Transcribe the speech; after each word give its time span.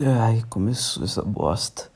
Ai, 0.00 0.42
começou 0.50 1.04
essa 1.04 1.22
bosta. 1.22 1.88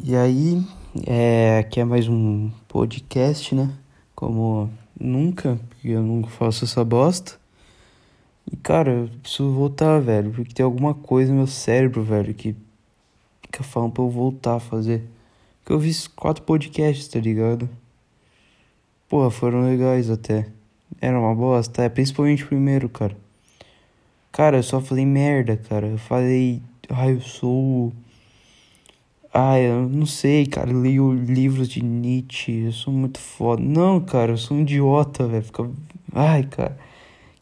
E 0.00 0.14
aí, 0.14 0.64
é, 1.04 1.58
aqui 1.58 1.80
é 1.80 1.84
mais 1.84 2.06
um 2.06 2.52
podcast, 2.68 3.52
né? 3.52 3.68
Como 4.14 4.70
nunca, 4.98 5.58
porque 5.68 5.88
eu 5.88 6.02
nunca 6.02 6.28
faço 6.30 6.64
essa 6.64 6.84
bosta. 6.84 7.32
E 8.50 8.54
cara, 8.56 8.92
eu 8.92 9.08
preciso 9.20 9.50
voltar, 9.50 9.98
velho, 10.00 10.30
porque 10.32 10.54
tem 10.54 10.64
alguma 10.64 10.94
coisa 10.94 11.32
no 11.32 11.38
meu 11.38 11.46
cérebro, 11.48 12.04
velho, 12.04 12.32
que 12.32 12.54
fica 13.42 13.64
falando 13.64 13.92
pra 13.94 14.04
eu 14.04 14.10
voltar 14.10 14.54
a 14.54 14.60
fazer. 14.60 15.02
Porque 15.60 15.72
eu 15.72 15.80
vi 15.80 15.92
quatro 16.14 16.44
podcasts, 16.44 17.08
tá 17.08 17.18
ligado? 17.18 17.68
Porra, 19.08 19.32
foram 19.32 19.64
legais 19.64 20.08
até. 20.10 20.46
Era 21.00 21.18
uma 21.18 21.34
bosta, 21.34 21.82
é, 21.82 21.88
principalmente 21.88 22.44
o 22.44 22.48
primeiro, 22.48 22.88
cara. 22.88 23.16
Cara, 24.30 24.58
eu 24.58 24.62
só 24.62 24.80
falei 24.80 25.04
merda, 25.04 25.56
cara. 25.56 25.88
Eu 25.88 25.98
falei 25.98 26.62
Ai, 26.90 27.14
eu 27.14 27.20
sou. 27.20 27.92
Ai, 29.32 29.66
eu 29.70 29.88
não 29.88 30.06
sei, 30.06 30.46
cara. 30.46 30.70
Eu 30.70 30.80
leio 30.80 31.12
livros 31.12 31.68
de 31.68 31.82
Nietzsche. 31.82 32.66
Eu 32.66 32.72
sou 32.72 32.92
muito 32.92 33.18
foda. 33.18 33.62
Não, 33.62 34.00
cara, 34.00 34.32
eu 34.32 34.36
sou 34.38 34.56
um 34.56 34.60
idiota, 34.60 35.26
velho. 35.26 35.44
Fica... 35.44 35.70
Ai, 36.12 36.44
cara. 36.44 36.78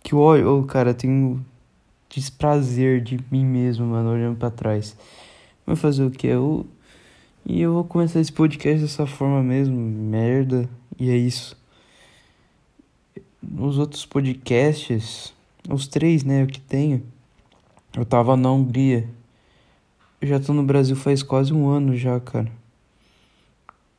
Que 0.03 0.15
ódio. 0.15 0.65
Cara, 0.65 0.91
eu 0.91 0.95
tenho 0.95 1.45
desprazer 2.09 3.03
de 3.03 3.19
mim 3.31 3.45
mesmo, 3.45 3.87
mano, 3.87 4.11
olhando 4.11 4.37
pra 4.39 4.51
trás. 4.51 4.97
Vai 5.67 5.77
fazer 5.77 6.05
o 6.05 6.11
que? 6.11 6.27
Eu. 6.27 6.67
E 7.45 7.61
eu 7.61 7.73
vou 7.73 7.84
começar 7.84 8.20
esse 8.20 8.33
podcast 8.33 8.83
dessa 8.83 9.06
forma 9.06 9.43
mesmo. 9.43 9.77
Merda. 9.77 10.69
E 10.98 11.11
é 11.11 11.17
isso. 11.17 11.56
Nos 13.43 13.79
outros 13.79 14.06
podcasts, 14.06 15.34
os 15.69 15.89
três, 15.89 16.23
né, 16.23 16.47
que 16.47 16.61
tenho, 16.61 17.03
eu 17.97 18.05
tava 18.05 18.37
na 18.37 18.51
Hungria. 18.53 19.09
Eu 20.23 20.29
já 20.29 20.39
tô 20.39 20.53
no 20.53 20.62
Brasil 20.62 20.95
faz 20.95 21.21
quase 21.21 21.53
um 21.53 21.69
ano 21.69 21.97
já, 21.97 22.21
cara. 22.21 22.48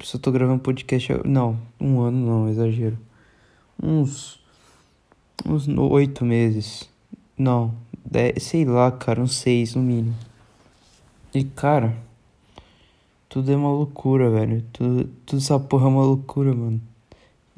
Só 0.02 0.18
tô 0.18 0.32
gravando 0.32 0.62
podcast. 0.62 1.12
Não, 1.26 1.60
um 1.78 2.00
ano 2.00 2.18
não, 2.18 2.50
exagero. 2.50 2.98
Uns. 3.78 4.40
Uns 5.46 5.68
oito 5.68 6.24
meses. 6.24 6.90
Não, 7.38 7.76
dez, 8.06 8.42
sei 8.42 8.64
lá, 8.64 8.90
cara, 8.90 9.22
uns 9.22 9.36
seis 9.36 9.76
no 9.76 9.82
mínimo. 9.82 10.16
E 11.34 11.44
cara. 11.44 11.94
Tudo 13.28 13.52
é 13.52 13.56
uma 13.58 13.72
loucura, 13.72 14.30
velho. 14.30 14.64
Tudo, 14.72 15.10
tudo 15.26 15.40
essa 15.40 15.60
porra 15.60 15.88
é 15.88 15.90
uma 15.90 16.06
loucura, 16.06 16.54
mano. 16.54 16.80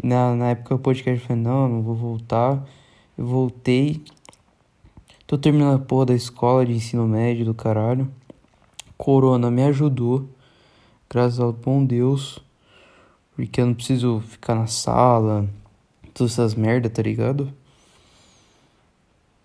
E 0.02 0.08
na, 0.08 0.34
na 0.34 0.50
época 0.50 0.74
o 0.74 0.80
podcast 0.80 1.24
falei, 1.24 1.44
não, 1.44 1.70
não 1.70 1.82
vou 1.84 1.94
voltar. 1.94 2.68
Eu 3.16 3.28
voltei. 3.28 4.04
Tô 5.28 5.38
terminando 5.38 5.76
a 5.76 5.86
porra 5.86 6.08
da 6.08 6.16
escola 6.16 6.66
de 6.66 6.74
ensino 6.74 7.08
médio 7.08 7.46
do 7.46 7.54
caralho. 7.54 8.12
Corona 8.98 9.52
me 9.52 9.64
ajudou, 9.64 10.28
graças 11.10 11.40
ao 11.40 11.52
bom 11.52 11.86
Deus, 11.86 12.40
porque 13.36 13.62
eu 13.62 13.66
não 13.68 13.74
preciso 13.74 14.22
ficar 14.22 14.56
na 14.56 14.68
sala, 14.68 15.50
todas 16.14 16.34
essas 16.34 16.56
merda, 16.56 16.90
tá 16.90 17.02
ligado? 17.02 17.52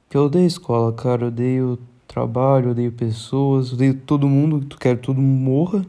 Que 0.08 0.16
eu 0.16 0.24
odeio 0.24 0.46
escola, 0.46 0.92
cara, 0.92 1.24
eu 1.24 1.28
odeio 1.28 1.78
trabalho, 2.06 2.70
odeio 2.70 2.92
pessoas, 2.92 3.72
odeio 3.72 3.94
todo 3.94 4.28
mundo, 4.28 4.64
tu 4.64 4.78
quer 4.78 4.98
todo 4.98 5.20
mundo 5.20 5.44
morra. 5.44 5.86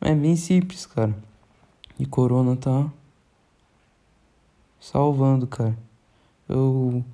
É 0.00 0.14
bem 0.14 0.36
simples, 0.36 0.86
cara. 0.86 1.16
E 1.98 2.06
corona 2.06 2.56
tá 2.56 2.90
salvando, 4.80 5.46
cara. 5.46 5.76
Eu 6.48 7.04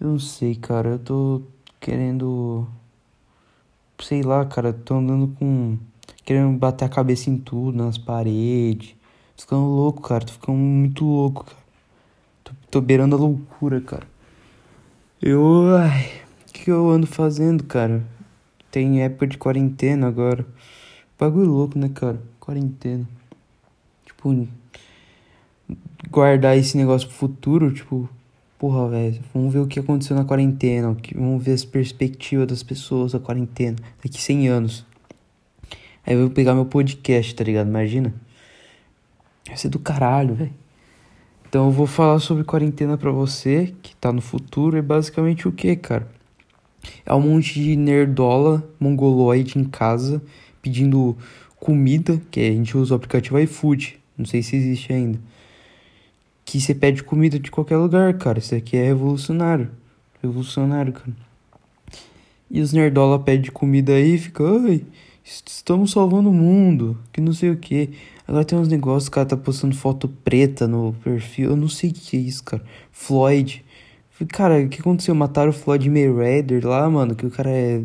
eu 0.00 0.08
não 0.08 0.18
sei, 0.18 0.54
cara, 0.54 0.90
eu 0.90 0.98
tô 0.98 1.42
querendo 1.80 2.68
sei 4.00 4.22
lá, 4.22 4.44
cara, 4.44 4.72
tô 4.72 4.94
andando 4.94 5.28
com. 5.38 5.78
querendo 6.24 6.56
bater 6.58 6.84
a 6.84 6.88
cabeça 6.88 7.30
em 7.30 7.38
tudo, 7.38 7.76
nas 7.76 7.98
paredes. 7.98 8.94
Tô 9.36 9.42
ficando 9.42 9.66
louco, 9.66 10.02
cara, 10.02 10.24
tô 10.24 10.32
ficando 10.32 10.58
muito 10.58 11.04
louco, 11.04 11.44
cara. 11.44 11.58
Tô, 12.44 12.52
tô 12.70 12.80
beirando 12.80 13.16
a 13.16 13.18
loucura, 13.18 13.80
cara. 13.80 14.06
Eu. 15.20 15.76
Ai. 15.76 16.10
O 16.48 16.52
que 16.52 16.70
eu 16.70 16.90
ando 16.90 17.06
fazendo, 17.06 17.64
cara? 17.64 18.02
Tem 18.70 19.02
época 19.02 19.26
de 19.26 19.38
quarentena 19.38 20.08
agora. 20.08 20.46
Bagulho 21.18 21.50
louco, 21.50 21.78
né, 21.78 21.88
cara? 21.88 22.20
Quarentena. 22.40 23.06
Tipo. 24.04 24.48
Guardar 26.10 26.56
esse 26.56 26.76
negócio 26.76 27.08
pro 27.08 27.16
futuro, 27.16 27.72
tipo 27.72 28.08
Porra, 28.58 28.88
velho, 28.88 29.20
vamos 29.34 29.52
ver 29.52 29.58
o 29.58 29.66
que 29.66 29.78
aconteceu 29.78 30.16
na 30.16 30.24
quarentena, 30.24 30.96
vamos 31.14 31.44
ver 31.44 31.52
as 31.52 31.62
perspectivas 31.62 32.46
das 32.46 32.62
pessoas 32.62 33.12
da 33.12 33.20
quarentena 33.20 33.76
daqui 34.02 34.20
100 34.20 34.48
anos. 34.48 34.86
Aí 36.06 36.14
eu 36.14 36.20
vou 36.20 36.30
pegar 36.30 36.54
meu 36.54 36.64
podcast, 36.64 37.34
tá 37.34 37.44
ligado? 37.44 37.68
Imagina. 37.68 38.14
Vai 39.46 39.58
ser 39.58 39.68
do 39.68 39.78
caralho, 39.78 40.34
velho. 40.34 40.54
Então 41.46 41.66
eu 41.66 41.70
vou 41.70 41.86
falar 41.86 42.18
sobre 42.18 42.44
quarentena 42.44 42.96
pra 42.96 43.10
você, 43.10 43.74
que 43.82 43.94
tá 43.96 44.10
no 44.10 44.22
futuro, 44.22 44.78
é 44.78 44.82
basicamente 44.82 45.46
o 45.46 45.52
que, 45.52 45.76
cara? 45.76 46.08
É 47.04 47.12
um 47.12 47.20
monte 47.20 47.60
de 47.60 47.76
nerdola 47.76 48.66
mongoloide 48.80 49.58
em 49.58 49.64
casa 49.64 50.22
pedindo 50.62 51.14
comida, 51.60 52.22
que 52.30 52.40
a 52.40 52.52
gente 52.52 52.74
usa 52.74 52.94
o 52.94 52.96
aplicativo 52.96 53.38
iFood, 53.38 53.98
não 54.16 54.24
sei 54.24 54.42
se 54.42 54.56
existe 54.56 54.94
ainda 54.94 55.18
que 56.46 56.60
você 56.60 56.74
pede 56.74 57.02
comida 57.02 57.38
de 57.40 57.50
qualquer 57.50 57.76
lugar, 57.76 58.14
cara. 58.14 58.38
Isso 58.38 58.54
aqui 58.54 58.76
é 58.76 58.86
revolucionário. 58.86 59.68
Revolucionário, 60.22 60.92
cara. 60.92 61.10
E 62.48 62.60
os 62.60 62.72
nerdola 62.72 63.18
pedem 63.18 63.50
comida 63.50 63.92
aí 63.92 64.16
fica, 64.16 64.44
ai, 64.44 64.84
estamos 65.24 65.90
salvando 65.90 66.30
o 66.30 66.32
mundo, 66.32 66.96
que 67.12 67.20
não 67.20 67.32
sei 67.32 67.50
o 67.50 67.56
que. 67.56 67.90
Agora 68.26 68.44
tem 68.44 68.56
uns 68.56 68.68
negócios, 68.68 69.08
cara 69.08 69.26
tá 69.26 69.36
postando 69.36 69.74
foto 69.74 70.08
preta 70.08 70.68
no 70.68 70.94
perfil, 71.02 71.50
eu 71.50 71.56
não 71.56 71.68
sei 71.68 71.90
o 71.90 71.92
que 71.92 72.16
é 72.16 72.20
isso, 72.20 72.44
cara. 72.44 72.62
Floyd. 72.92 73.64
Cara, 74.28 74.62
o 74.62 74.68
que 74.68 74.80
aconteceu? 74.80 75.14
Mataram 75.14 75.50
o 75.50 75.52
Floyd 75.52 75.90
Mayweather 75.90 76.64
lá, 76.66 76.88
mano, 76.88 77.14
que 77.14 77.26
o 77.26 77.30
cara 77.30 77.50
é 77.50 77.82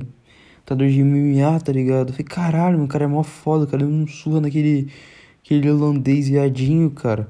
lutador 0.59 0.87
de 0.87 1.03
MMA, 1.03 1.59
tá 1.59 1.71
ligado? 1.71 2.11
Falei, 2.11 2.25
caralho, 2.25 2.83
o 2.83 2.87
cara 2.87 3.05
é 3.05 3.07
mó 3.07 3.23
foda, 3.23 3.65
cara, 3.65 3.83
ele 3.83 3.91
não 3.91 4.07
surra 4.07 4.39
naquele 4.39 4.87
aquele 5.43 5.69
holandês 5.69 6.29
viadinho, 6.29 6.89
cara. 6.91 7.27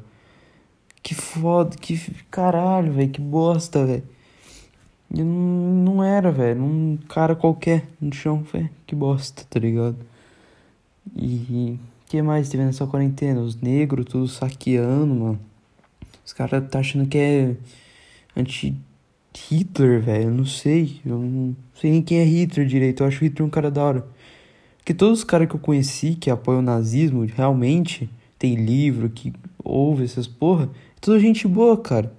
Que 1.04 1.16
foda, 1.16 1.76
que 1.78 1.98
caralho, 2.30 2.94
velho, 2.94 3.10
que 3.10 3.22
bosta, 3.22 3.86
velho. 3.86 4.04
Não, 5.10 5.26
não 5.26 6.04
era, 6.04 6.32
velho, 6.32 6.64
um 6.64 6.98
cara 7.10 7.36
qualquer 7.36 7.86
no 8.00 8.14
chão, 8.14 8.44
velho, 8.44 8.70
que 8.88 8.96
bosta, 8.96 9.44
tá 9.50 9.60
ligado? 9.60 9.98
E 11.16 11.78
que 12.08 12.22
mais 12.22 12.50
teve 12.50 12.64
nessa 12.64 12.86
quarentena? 12.86 13.42
Os 13.42 13.56
negros 13.56 14.06
tudo 14.06 14.28
saqueando, 14.28 15.16
mano. 15.16 15.40
Os 16.26 16.34
caras 16.34 16.70
tá 16.70 16.80
achando 16.80 17.08
que 17.08 17.18
é 17.18 17.56
anti-Hitler, 18.36 20.02
velho, 20.02 20.26
eu 20.26 20.32
não 20.32 20.46
sei. 20.46 21.02
Eu 21.06 21.18
não 21.18 21.56
sei 21.74 21.92
nem 21.92 22.02
quem 22.02 22.20
é 22.20 22.24
Hitler 22.24 22.68
direito, 22.68 23.04
eu 23.04 23.08
acho 23.08 23.24
Hitler 23.24 23.46
um 23.46 23.50
cara 23.50 23.72
da 23.72 23.84
hora. 23.84 24.08
Porque 24.78 24.94
todos 24.94 25.20
os 25.20 25.24
caras 25.24 25.48
que 25.48 25.56
eu 25.56 25.60
conheci 25.60 26.16
que 26.16 26.30
apoiam 26.30 26.60
o 26.60 26.64
nazismo, 26.64 27.26
realmente, 27.26 28.10
tem 28.38 28.56
livro 28.56 29.10
que 29.10 29.32
ouve 29.64 30.04
essas 30.04 30.28
porra, 30.28 30.70
tudo 31.02 31.20
gente 31.20 31.48
boa, 31.48 31.76
cara. 31.76 32.14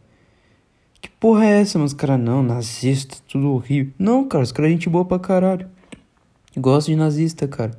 Que 1.00 1.08
porra 1.08 1.46
é 1.46 1.60
essa, 1.60 1.78
mas 1.78 1.94
cara, 1.94 2.18
não, 2.18 2.42
nazista, 2.42 3.16
tudo 3.28 3.52
horrível. 3.52 3.92
Não, 3.98 4.26
cara, 4.26 4.44
os 4.44 4.52
caras 4.52 4.70
é 4.70 4.72
gente 4.72 4.88
boa 4.90 5.04
pra 5.04 5.18
caralho. 5.18 5.68
Gosto 6.56 6.88
de 6.88 6.96
nazista, 6.96 7.48
cara. 7.48 7.78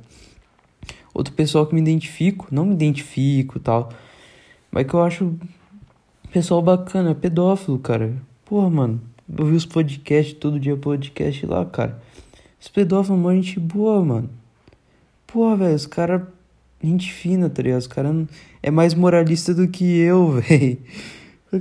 Outro 1.12 1.32
pessoal 1.34 1.66
que 1.66 1.74
me 1.74 1.80
identifico, 1.80 2.48
não 2.50 2.64
me 2.64 2.74
identifico 2.74 3.60
tal, 3.60 3.90
mas 4.72 4.86
que 4.86 4.94
eu 4.94 5.02
acho 5.02 5.38
pessoal 6.32 6.60
bacana, 6.60 7.10
é 7.10 7.14
pedófilo, 7.14 7.78
cara. 7.78 8.16
Porra, 8.44 8.68
mano, 8.68 9.00
eu 9.38 9.46
vi 9.46 9.54
os 9.54 9.64
podcasts, 9.64 10.34
todo 10.34 10.58
dia 10.58 10.76
podcast 10.76 11.46
lá, 11.46 11.64
cara. 11.64 12.02
Os 12.60 12.68
pedófilos, 12.68 13.20
uma 13.20 13.32
gente 13.32 13.60
boa, 13.60 14.04
mano. 14.04 14.30
Porra, 15.26 15.56
velho, 15.56 15.76
os 15.76 15.86
caras 15.86 16.22
gente 16.84 17.12
fina, 17.12 17.48
tá 17.48 17.62
ligado? 17.62 17.80
Os 17.80 17.86
caras 17.86 18.26
é 18.62 18.70
mais 18.70 18.94
moralista 18.94 19.54
do 19.54 19.68
que 19.68 19.84
eu, 19.84 20.32
velho. 20.42 20.78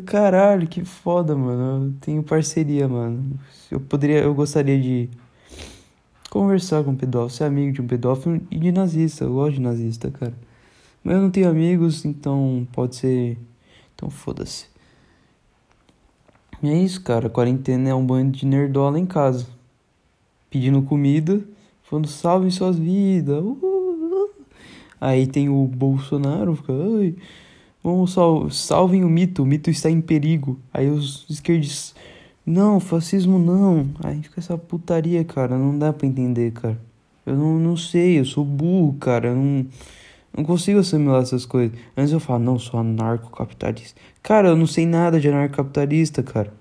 Caralho, 0.05 0.67
que 0.67 0.83
foda, 0.83 1.35
mano. 1.35 1.87
Eu 1.87 1.93
tenho 2.01 2.23
parceria, 2.23 2.87
mano. 2.87 3.39
Eu 3.69 3.79
poderia, 3.79 4.19
eu 4.19 4.33
gostaria 4.33 4.79
de 4.79 5.09
conversar 6.29 6.83
com 6.83 6.91
um 6.91 6.95
pedófilo, 6.95 7.29
ser 7.29 7.43
amigo 7.43 7.73
de 7.73 7.81
um 7.81 7.87
pedófilo 7.87 8.41
e 8.49 8.57
de 8.57 8.71
nazista. 8.71 9.23
Eu 9.23 9.33
gosto 9.33 9.55
de 9.55 9.61
nazista, 9.61 10.09
cara. 10.09 10.33
Mas 11.03 11.15
eu 11.15 11.21
não 11.21 11.29
tenho 11.29 11.49
amigos, 11.49 12.05
então 12.05 12.67
pode 12.71 12.95
ser. 12.95 13.37
Então 13.95 14.09
foda-se. 14.09 14.65
E 16.61 16.69
é 16.69 16.77
isso, 16.77 17.01
cara. 17.01 17.29
Quarentena 17.29 17.89
é 17.89 17.93
um 17.93 18.05
bando 18.05 18.31
de 18.31 18.45
nerdola 18.45 18.97
em 18.97 19.05
casa. 19.05 19.45
Pedindo 20.49 20.81
comida, 20.81 21.41
falando 21.83 22.07
salve 22.07 22.49
suas 22.49 22.79
vidas. 22.79 23.43
Uhul. 23.43 23.82
Aí 25.03 25.27
tem 25.27 25.49
o 25.49 25.67
Bolsonaro, 25.67 26.55
fica, 26.55 26.71
ai, 26.71 27.13
vamos 27.83 28.13
sal 28.13 28.49
salvem 28.49 29.03
o 29.03 29.09
mito, 29.09 29.43
o 29.43 29.45
mito 29.45 29.69
está 29.69 29.89
em 29.89 29.99
perigo. 29.99 30.57
Aí 30.73 30.89
os 30.89 31.25
esquerdistas, 31.29 31.93
Não, 32.45 32.79
fascismo 32.79 33.37
não. 33.37 33.89
Aí 34.01 34.21
fica 34.23 34.39
essa 34.39 34.57
putaria, 34.57 35.23
cara. 35.25 35.57
Não 35.57 35.77
dá 35.77 35.91
pra 35.91 36.07
entender, 36.07 36.51
cara. 36.53 36.79
Eu 37.25 37.35
não, 37.35 37.59
não 37.59 37.77
sei, 37.77 38.19
eu 38.19 38.25
sou 38.25 38.45
burro, 38.45 38.93
cara. 38.99 39.29
Eu 39.29 39.35
não, 39.35 39.65
não 40.37 40.43
consigo 40.45 40.79
assimilar 40.79 41.21
essas 41.23 41.45
coisas. 41.45 41.77
Antes 41.97 42.13
eu 42.13 42.19
falo, 42.21 42.43
não, 42.43 42.57
sou 42.59 42.79
anarcocapitalista. 42.79 43.99
Cara, 44.21 44.49
eu 44.49 44.55
não 44.57 44.67
sei 44.67 44.85
nada 44.85 45.19
de 45.19 45.27
anarcocapitalista, 45.29 46.23
cara. 46.23 46.53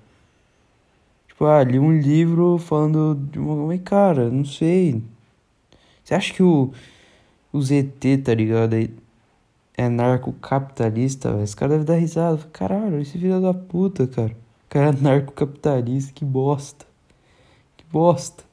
Tipo, 1.28 1.44
ah, 1.46 1.62
li 1.62 1.78
um 1.78 1.92
livro 1.96 2.58
falando 2.58 3.14
de 3.30 3.38
uma. 3.38 3.66
Mas, 3.68 3.80
cara, 3.84 4.30
não 4.30 4.44
sei. 4.44 5.02
Você 6.04 6.14
acha 6.14 6.34
que 6.34 6.42
o, 6.42 6.72
o 7.52 7.60
ZT, 7.60 8.18
tá 8.24 8.34
ligado? 8.34 8.74
É 8.74 9.84
anarcocapitalista, 9.84 11.32
velho? 11.32 11.44
Esse 11.44 11.56
cara 11.56 11.72
deve 11.72 11.84
dar 11.84 11.96
risada. 11.96 12.38
Caralho, 12.52 13.00
esse 13.00 13.18
filho 13.18 13.40
da 13.40 13.52
puta, 13.52 14.06
cara. 14.06 14.32
O 14.32 14.68
cara 14.68 14.86
é 14.86 14.88
anarcocapitalista, 14.90 16.12
que 16.12 16.24
bosta. 16.24 16.86
Que 17.76 17.84
bosta. 17.92 18.44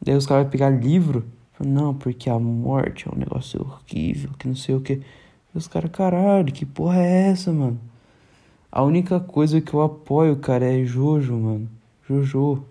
Daí 0.00 0.14
os 0.14 0.26
caras 0.26 0.44
vão 0.44 0.50
pegar 0.50 0.70
livro. 0.70 1.24
Não, 1.58 1.94
porque 1.94 2.28
a 2.28 2.38
morte 2.38 3.08
é 3.08 3.12
um 3.12 3.18
negócio 3.18 3.60
horrível, 3.62 4.30
que 4.38 4.46
não 4.46 4.54
sei 4.54 4.74
o 4.74 4.80
que. 4.80 5.00
Os 5.54 5.66
caras, 5.66 5.90
caralho, 5.90 6.52
que 6.52 6.66
porra 6.66 7.02
é 7.02 7.30
essa, 7.30 7.50
mano? 7.50 7.80
A 8.70 8.82
única 8.82 9.18
coisa 9.18 9.60
que 9.60 9.72
eu 9.72 9.80
apoio, 9.80 10.36
cara, 10.36 10.66
é 10.66 10.84
Jojo, 10.84 11.34
mano. 11.34 11.68
Jojo. 12.06 12.62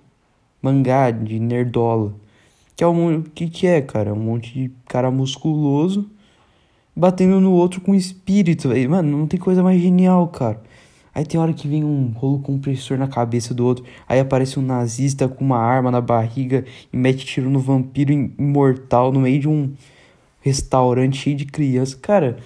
Mangá 0.61 1.09
de 1.11 1.39
nerdola. 1.39 2.13
Que 2.75 2.83
é 2.83 2.87
um 2.87 3.21
que 3.21 3.49
que 3.49 3.67
é, 3.67 3.81
cara? 3.81 4.13
Um 4.13 4.19
monte 4.19 4.53
de 4.53 4.71
cara 4.87 5.09
musculoso 5.09 6.09
batendo 6.95 7.41
no 7.41 7.51
outro 7.51 7.81
com 7.81 7.93
espírito, 7.93 8.69
velho. 8.69 8.89
Mano, 8.89 9.17
não 9.17 9.27
tem 9.27 9.39
coisa 9.39 9.61
mais 9.61 9.81
genial, 9.81 10.27
cara. 10.29 10.61
Aí 11.13 11.25
tem 11.25 11.39
hora 11.39 11.53
que 11.53 11.67
vem 11.67 11.83
um 11.83 12.07
rolo 12.09 12.39
compressor 12.39 12.97
na 12.97 13.07
cabeça 13.07 13.53
do 13.53 13.65
outro. 13.65 13.85
Aí 14.07 14.19
aparece 14.19 14.59
um 14.59 14.61
nazista 14.61 15.27
com 15.27 15.45
uma 15.45 15.57
arma 15.57 15.89
na 15.89 16.01
barriga 16.01 16.65
e 16.91 16.97
mete 16.97 17.25
tiro 17.25 17.49
no 17.49 17.59
vampiro 17.59 18.11
imortal 18.11 19.11
no 19.11 19.21
meio 19.21 19.39
de 19.39 19.47
um 19.47 19.73
restaurante 20.41 21.17
cheio 21.17 21.35
de 21.35 21.45
crianças. 21.45 21.95
Cara, 21.95 22.37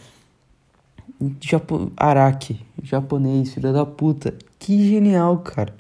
Japo... 1.41 1.91
Araki, 1.97 2.61
japonês, 2.83 3.53
filha 3.53 3.73
da 3.73 3.85
puta. 3.85 4.35
Que 4.57 4.87
genial, 4.89 5.39
cara. 5.39 5.75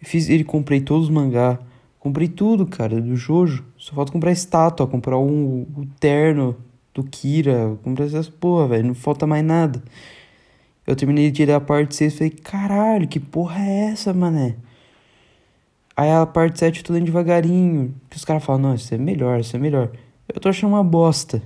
Eu 0.00 0.08
fiz 0.08 0.28
ele, 0.28 0.44
comprei 0.44 0.80
todos 0.80 1.04
os 1.08 1.14
mangá. 1.14 1.58
Comprei 2.06 2.28
tudo, 2.28 2.64
cara, 2.66 3.00
do 3.00 3.16
Jojo. 3.16 3.64
Só 3.76 3.92
falta 3.92 4.12
comprar 4.12 4.30
estátua, 4.30 4.86
comprar 4.86 5.18
um, 5.18 5.62
o 5.76 5.86
terno 5.98 6.56
do 6.94 7.02
Kira. 7.02 7.76
Comprar 7.82 8.04
essas 8.04 8.28
porra, 8.28 8.68
velho. 8.68 8.86
Não 8.86 8.94
falta 8.94 9.26
mais 9.26 9.44
nada. 9.44 9.82
Eu 10.86 10.94
terminei 10.94 11.32
de 11.32 11.44
ler 11.44 11.54
a 11.54 11.60
parte 11.60 11.96
6 11.96 12.12
e 12.12 12.16
falei, 12.16 12.30
caralho, 12.30 13.08
que 13.08 13.18
porra 13.18 13.58
é 13.60 13.86
essa, 13.86 14.14
mané? 14.14 14.54
Aí 15.96 16.08
a 16.08 16.24
parte 16.24 16.60
7 16.60 16.78
eu 16.78 16.84
tô 16.84 16.92
lendo 16.92 17.06
devagarinho. 17.06 17.92
Que 18.08 18.16
os 18.16 18.24
caras 18.24 18.44
falam, 18.44 18.62
não, 18.62 18.74
isso 18.76 18.94
é 18.94 18.98
melhor, 18.98 19.40
isso 19.40 19.56
é 19.56 19.58
melhor. 19.58 19.90
Eu 20.32 20.40
tô 20.40 20.48
achando 20.48 20.74
uma 20.74 20.84
bosta. 20.84 21.42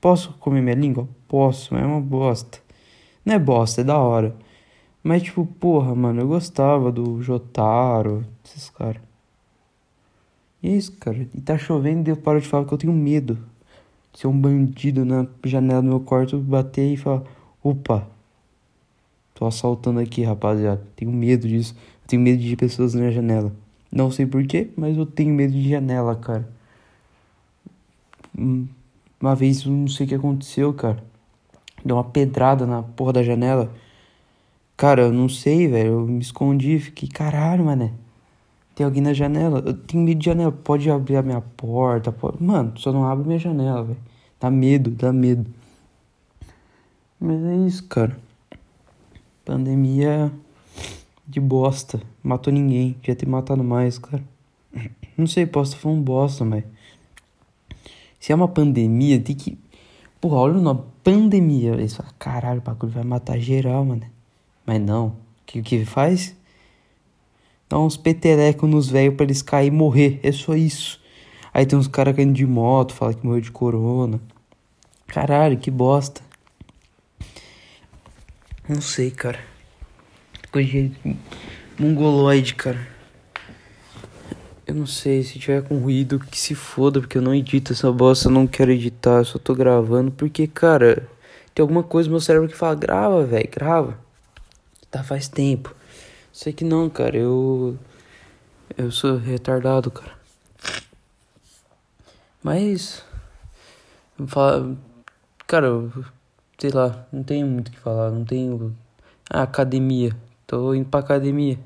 Posso 0.00 0.32
comer 0.40 0.62
minha 0.62 0.74
língua? 0.74 1.06
Posso, 1.28 1.74
mas 1.74 1.82
é 1.82 1.86
uma 1.86 2.00
bosta. 2.00 2.60
Não 3.26 3.34
é 3.34 3.38
bosta, 3.38 3.82
é 3.82 3.84
da 3.84 3.98
hora. 3.98 4.34
Mas, 5.02 5.22
tipo, 5.22 5.44
porra, 5.44 5.94
mano, 5.94 6.22
eu 6.22 6.28
gostava 6.28 6.90
do 6.90 7.20
Jotaro, 7.20 8.24
esses 8.42 8.70
caras. 8.70 9.07
E 10.62 10.68
é 10.68 10.72
isso, 10.72 10.92
cara. 10.92 11.26
E 11.34 11.40
tá 11.40 11.56
chovendo 11.56 12.08
e 12.08 12.12
eu 12.12 12.16
paro 12.16 12.40
de 12.40 12.48
falar 12.48 12.64
que 12.64 12.72
eu 12.72 12.78
tenho 12.78 12.92
medo. 12.92 13.38
De 14.12 14.20
ser 14.20 14.26
um 14.26 14.38
bandido 14.38 15.04
na 15.04 15.26
janela 15.44 15.82
do 15.82 15.88
meu 15.88 16.00
quarto, 16.00 16.38
bater 16.38 16.92
e 16.92 16.96
falar: 16.96 17.22
opa, 17.62 18.08
tô 19.34 19.46
assaltando 19.46 20.00
aqui, 20.00 20.22
rapaziada. 20.22 20.82
Tenho 20.96 21.12
medo 21.12 21.46
disso. 21.46 21.74
Eu 22.02 22.08
tenho 22.08 22.22
medo 22.22 22.42
de 22.42 22.56
pessoas 22.56 22.94
na 22.94 23.10
janela. 23.10 23.52
Não 23.90 24.10
sei 24.10 24.26
porquê, 24.26 24.70
mas 24.76 24.96
eu 24.96 25.06
tenho 25.06 25.34
medo 25.34 25.52
de 25.52 25.68
janela, 25.68 26.14
cara. 26.16 26.48
Hum. 28.36 28.66
Uma 29.20 29.34
vez, 29.34 29.64
não 29.64 29.88
sei 29.88 30.06
o 30.06 30.08
que 30.08 30.14
aconteceu, 30.14 30.72
cara. 30.72 31.02
Deu 31.84 31.96
uma 31.96 32.04
pedrada 32.04 32.66
na 32.66 32.82
porra 32.82 33.14
da 33.14 33.22
janela. 33.22 33.72
Cara, 34.76 35.02
eu 35.02 35.12
não 35.12 35.28
sei, 35.28 35.66
velho. 35.66 35.92
Eu 35.92 36.06
me 36.06 36.20
escondi, 36.20 36.78
fiquei, 36.78 37.08
caralho, 37.08 37.64
mané. 37.64 37.92
Tem 38.78 38.84
alguém 38.84 39.02
na 39.02 39.12
janela. 39.12 39.60
Eu 39.66 39.74
tenho 39.74 40.04
medo 40.04 40.20
de 40.20 40.26
janela. 40.26 40.52
Pode 40.52 40.88
abrir 40.88 41.16
a 41.16 41.22
minha 41.22 41.40
porta. 41.40 42.12
Pode... 42.12 42.40
Mano, 42.40 42.78
só 42.78 42.92
não 42.92 43.04
abre 43.04 43.26
minha 43.26 43.38
janela, 43.40 43.82
velho. 43.82 43.98
Dá 44.38 44.52
medo, 44.52 44.92
dá 44.92 45.12
medo. 45.12 45.50
Mas 47.18 47.42
é 47.42 47.56
isso, 47.66 47.88
cara. 47.88 48.16
Pandemia 49.44 50.30
de 51.26 51.40
bosta. 51.40 52.00
Matou 52.22 52.52
ninguém. 52.52 52.92
Devia 53.00 53.16
ter 53.16 53.26
matado 53.26 53.64
mais, 53.64 53.98
cara. 53.98 54.22
Não 55.18 55.26
sei, 55.26 55.44
posso 55.44 55.72
estar 55.72 55.82
falando 55.82 56.02
bosta, 56.02 56.44
mas. 56.44 56.62
Se 58.20 58.30
é 58.30 58.34
uma 58.36 58.46
pandemia, 58.46 59.20
tem 59.20 59.34
que. 59.34 59.58
Porra, 60.20 60.36
olha 60.36 60.54
o 60.54 60.62
nome, 60.62 60.82
pandemia. 61.02 61.72
Eles 61.72 61.96
falam, 61.96 62.12
caralho, 62.16 62.60
o 62.60 62.62
bagulho 62.62 62.92
vai 62.92 63.02
matar 63.02 63.40
geral, 63.40 63.84
mano. 63.84 64.04
Mas 64.64 64.80
não. 64.80 65.08
O 65.08 65.14
que, 65.46 65.62
que 65.62 65.84
faz? 65.84 66.36
Dá 67.68 67.78
uns 67.78 67.96
peterecos 67.96 68.68
nos 68.68 68.88
velhos 68.88 69.14
pra 69.14 69.24
eles 69.24 69.42
cair 69.42 69.68
e 69.68 69.70
morrer. 69.70 70.18
É 70.22 70.32
só 70.32 70.54
isso. 70.54 71.00
Aí 71.52 71.66
tem 71.66 71.78
uns 71.78 71.88
caras 71.88 72.16
caindo 72.16 72.32
de 72.32 72.46
moto, 72.46 72.94
fala 72.94 73.12
que 73.12 73.26
morreu 73.26 73.40
de 73.40 73.50
corona. 73.50 74.20
Caralho, 75.06 75.58
que 75.58 75.70
bosta. 75.70 76.22
Não 78.68 78.80
sei, 78.80 79.10
cara. 79.10 79.38
Coisa 80.52 80.68
de 80.68 81.16
mongoloide, 81.78 82.54
cara. 82.54 82.88
Eu 84.66 84.74
não 84.74 84.86
sei, 84.86 85.22
se 85.22 85.38
tiver 85.38 85.62
com 85.62 85.78
ruído, 85.78 86.20
que 86.20 86.38
se 86.38 86.54
foda, 86.54 87.00
porque 87.00 87.16
eu 87.16 87.22
não 87.22 87.34
edito 87.34 87.72
essa 87.72 87.90
bosta, 87.90 88.28
eu 88.28 88.32
não 88.32 88.46
quero 88.46 88.70
editar, 88.70 89.18
eu 89.18 89.24
só 89.24 89.38
tô 89.38 89.54
gravando, 89.54 90.10
porque, 90.10 90.46
cara, 90.46 91.08
tem 91.54 91.62
alguma 91.62 91.82
coisa 91.82 92.08
no 92.08 92.12
meu 92.12 92.20
cérebro 92.20 92.48
que 92.48 92.56
fala, 92.56 92.74
grava, 92.74 93.24
velho, 93.24 93.48
grava. 93.50 93.98
Tá 94.90 95.02
faz 95.02 95.26
tempo. 95.26 95.74
Sei 96.38 96.52
que 96.52 96.62
não, 96.64 96.88
cara, 96.88 97.16
eu. 97.16 97.76
Eu 98.76 98.92
sou 98.92 99.16
retardado, 99.16 99.90
cara. 99.90 100.12
Mas. 102.40 103.04
Fala. 104.24 104.76
Cara, 105.48 105.68
sei 106.56 106.70
lá, 106.70 107.08
não 107.12 107.24
tenho 107.24 107.44
muito 107.44 107.66
o 107.66 107.70
que 107.72 107.78
falar, 107.80 108.12
não 108.12 108.24
tenho. 108.24 108.72
Ah, 109.28 109.42
academia. 109.42 110.16
Tô 110.46 110.72
indo 110.74 110.88
pra 110.88 111.00
academia. 111.00 111.58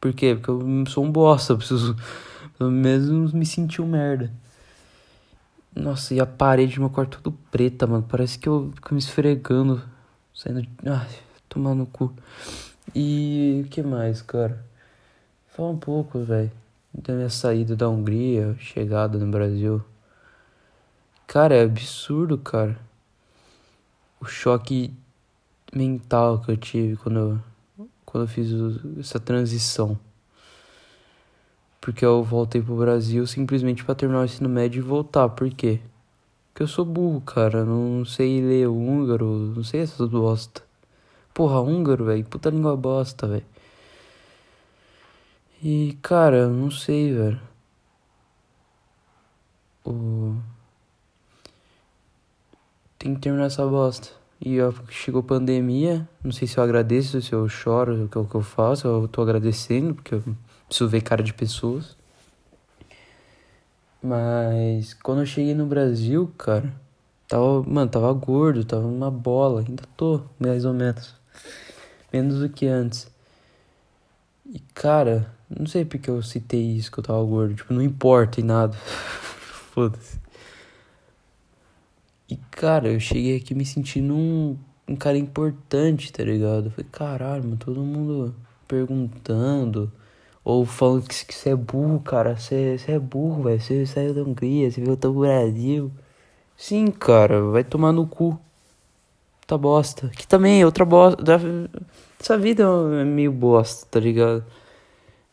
Por 0.00 0.12
quê? 0.12 0.36
Porque 0.36 0.52
eu 0.52 0.86
sou 0.86 1.04
um 1.04 1.10
bosta, 1.10 1.54
eu 1.54 1.58
preciso 1.58 1.96
pelo 2.56 2.70
menos 2.70 3.32
me 3.32 3.44
senti 3.44 3.82
um 3.82 3.88
merda. 3.88 4.32
Nossa, 5.74 6.14
e 6.14 6.20
a 6.20 6.26
parede 6.26 6.76
do 6.76 6.82
meu 6.82 6.90
quarto 6.90 7.20
tudo 7.20 7.36
preta, 7.50 7.88
mano. 7.88 8.06
Parece 8.08 8.38
que 8.38 8.48
eu 8.48 8.70
fico 8.72 8.94
me 8.94 9.00
esfregando. 9.00 9.82
Saindo. 10.32 10.64
Ai, 10.86 11.08
tomando 11.48 11.78
no 11.78 11.86
cu. 11.86 12.14
E 12.94 13.62
o 13.64 13.68
que 13.68 13.82
mais, 13.82 14.22
cara? 14.22 14.64
Fala 15.48 15.70
um 15.70 15.78
pouco, 15.78 16.20
velho. 16.20 16.50
Da 16.92 17.14
minha 17.14 17.30
saída 17.30 17.74
da 17.74 17.88
Hungria, 17.88 18.56
chegada 18.58 19.18
no 19.18 19.30
Brasil. 19.30 19.82
Cara, 21.26 21.54
é 21.54 21.62
absurdo, 21.64 22.36
cara. 22.36 22.78
O 24.20 24.26
choque 24.26 24.94
mental 25.74 26.40
que 26.40 26.50
eu 26.50 26.56
tive 26.56 26.96
quando 26.96 27.18
eu, 27.78 27.86
quando 28.04 28.24
eu 28.24 28.28
fiz 28.28 28.50
essa 28.98 29.18
transição 29.18 29.98
porque 31.82 32.06
eu 32.06 32.22
voltei 32.22 32.62
pro 32.62 32.76
Brasil 32.76 33.26
simplesmente 33.26 33.84
para 33.84 33.96
terminar 33.96 34.20
o 34.20 34.24
ensino 34.24 34.48
médio 34.48 34.78
e 34.78 34.82
voltar. 34.82 35.28
Por 35.28 35.50
quê? 35.50 35.80
Porque 36.48 36.62
eu 36.62 36.68
sou 36.68 36.84
burro, 36.84 37.20
cara. 37.20 37.64
Não 37.64 38.04
sei 38.04 38.40
ler 38.40 38.68
húngaro, 38.68 39.52
não 39.56 39.64
sei 39.64 39.80
essas 39.80 40.08
bosta. 40.08 40.62
Porra, 41.34 41.60
húngaro, 41.60 42.04
velho. 42.04 42.24
Puta 42.24 42.50
língua 42.50 42.76
bosta, 42.76 43.26
velho. 43.26 43.44
E, 45.62 45.96
cara, 46.02 46.48
não 46.48 46.70
sei, 46.70 47.14
velho. 47.14 47.40
O... 49.84 50.36
Tem 52.98 53.14
que 53.14 53.20
terminar 53.20 53.46
essa 53.46 53.66
bosta. 53.66 54.08
E 54.40 54.60
ó, 54.60 54.72
chegou 54.90 55.22
pandemia. 55.22 56.08
Não 56.22 56.32
sei 56.32 56.48
se 56.48 56.58
eu 56.58 56.64
agradeço, 56.64 57.22
se 57.22 57.32
eu 57.32 57.48
choro, 57.48 58.04
o 58.04 58.08
que, 58.08 58.18
o 58.18 58.24
que 58.24 58.34
eu 58.34 58.42
faço. 58.42 58.88
Eu 58.88 59.08
tô 59.08 59.22
agradecendo, 59.22 59.94
porque 59.94 60.16
eu 60.16 60.22
preciso 60.66 60.88
ver 60.90 61.00
cara 61.02 61.22
de 61.22 61.32
pessoas. 61.32 61.96
Mas 64.02 64.94
quando 64.94 65.20
eu 65.20 65.26
cheguei 65.26 65.54
no 65.54 65.64
Brasil, 65.66 66.32
cara, 66.36 66.74
tava, 67.28 67.62
mano, 67.62 67.88
tava 67.88 68.12
gordo, 68.12 68.64
tava 68.64 68.84
uma 68.84 69.10
bola, 69.12 69.60
ainda 69.60 69.84
tô, 69.96 70.22
mais 70.40 70.64
ou 70.64 70.74
menos. 70.74 71.21
Menos 72.12 72.40
do 72.40 72.48
que 72.48 72.66
antes. 72.66 73.10
E 74.46 74.58
cara, 74.74 75.32
não 75.48 75.66
sei 75.66 75.84
porque 75.84 76.10
eu 76.10 76.22
citei 76.22 76.76
isso 76.76 76.90
que 76.90 76.98
eu 76.98 77.04
tava 77.04 77.22
gordo, 77.24 77.54
tipo, 77.54 77.72
não 77.72 77.82
importa 77.82 78.40
em 78.40 78.44
nada. 78.44 78.76
Foda-se. 79.72 80.20
E 82.28 82.36
cara, 82.50 82.90
eu 82.90 83.00
cheguei 83.00 83.36
aqui 83.36 83.54
me 83.54 83.64
sentindo 83.64 84.14
um, 84.14 84.56
um 84.88 84.96
cara 84.96 85.16
importante, 85.18 86.12
tá 86.12 86.24
ligado? 86.24 86.66
Eu 86.66 86.70
falei, 86.70 86.86
caralho, 86.90 87.44
mano, 87.44 87.56
todo 87.56 87.82
mundo 87.82 88.34
perguntando. 88.66 89.92
Ou 90.44 90.64
falando 90.66 91.06
que 91.06 91.14
você 91.14 91.50
é 91.50 91.56
burro, 91.56 92.00
cara. 92.00 92.36
Você 92.36 92.78
é 92.88 92.98
burro, 92.98 93.44
velho. 93.44 93.60
Você 93.60 93.86
saiu 93.86 94.14
da 94.14 94.22
Hungria, 94.22 94.70
você 94.70 94.80
voltou 94.82 95.12
pro 95.12 95.22
Brasil. 95.22 95.92
Sim, 96.56 96.86
cara, 96.88 97.42
vai 97.42 97.64
tomar 97.64 97.92
no 97.92 98.06
cu. 98.06 98.38
Tá 99.52 99.58
bosta. 99.58 100.08
Que 100.08 100.26
também 100.26 100.62
é 100.62 100.64
outra 100.64 100.82
bosta. 100.82 101.22
Essa 102.18 102.38
vida 102.38 102.62
é 102.62 103.04
meio 103.04 103.30
bosta, 103.30 103.86
tá 103.90 104.00
ligado? 104.00 104.42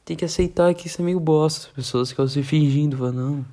Tem 0.03 0.17
que 0.17 0.25
aceitar 0.25 0.73
que 0.73 0.87
isso 0.87 1.01
é 1.01 1.05
meio 1.05 1.21
bosta. 1.21 1.67
As 1.67 1.73
pessoas 1.73 2.09
ficam 2.09 2.27
se 2.27 2.43
fingindo, 2.43 2.97
falam, 2.97 3.13
não, 3.13 3.45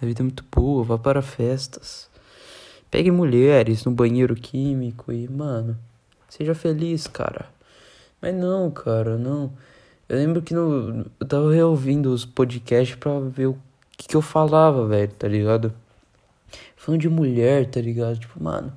a 0.00 0.06
vida 0.06 0.22
é 0.22 0.24
muito 0.24 0.42
boa, 0.50 0.82
vá 0.82 0.96
para 0.96 1.20
festas. 1.20 2.08
Pegue 2.90 3.10
mulheres 3.10 3.84
no 3.84 3.92
banheiro 3.92 4.34
químico 4.34 5.12
e, 5.12 5.28
mano, 5.28 5.76
seja 6.30 6.54
feliz, 6.54 7.06
cara. 7.06 7.44
Mas 8.18 8.34
não, 8.34 8.70
cara, 8.70 9.18
não. 9.18 9.52
Eu 10.08 10.16
lembro 10.16 10.40
que 10.40 10.54
no, 10.54 11.04
eu 11.20 11.26
tava 11.28 11.52
reouvindo 11.52 12.10
os 12.10 12.24
podcasts 12.24 12.96
pra 12.96 13.20
ver 13.20 13.48
o 13.48 13.58
que, 13.94 14.08
que 14.08 14.16
eu 14.16 14.22
falava, 14.22 14.86
velho, 14.86 15.12
tá 15.12 15.28
ligado? 15.28 15.70
Falando 16.76 17.02
de 17.02 17.10
mulher, 17.10 17.68
tá 17.68 17.78
ligado? 17.78 18.18
Tipo, 18.18 18.42
mano, 18.42 18.72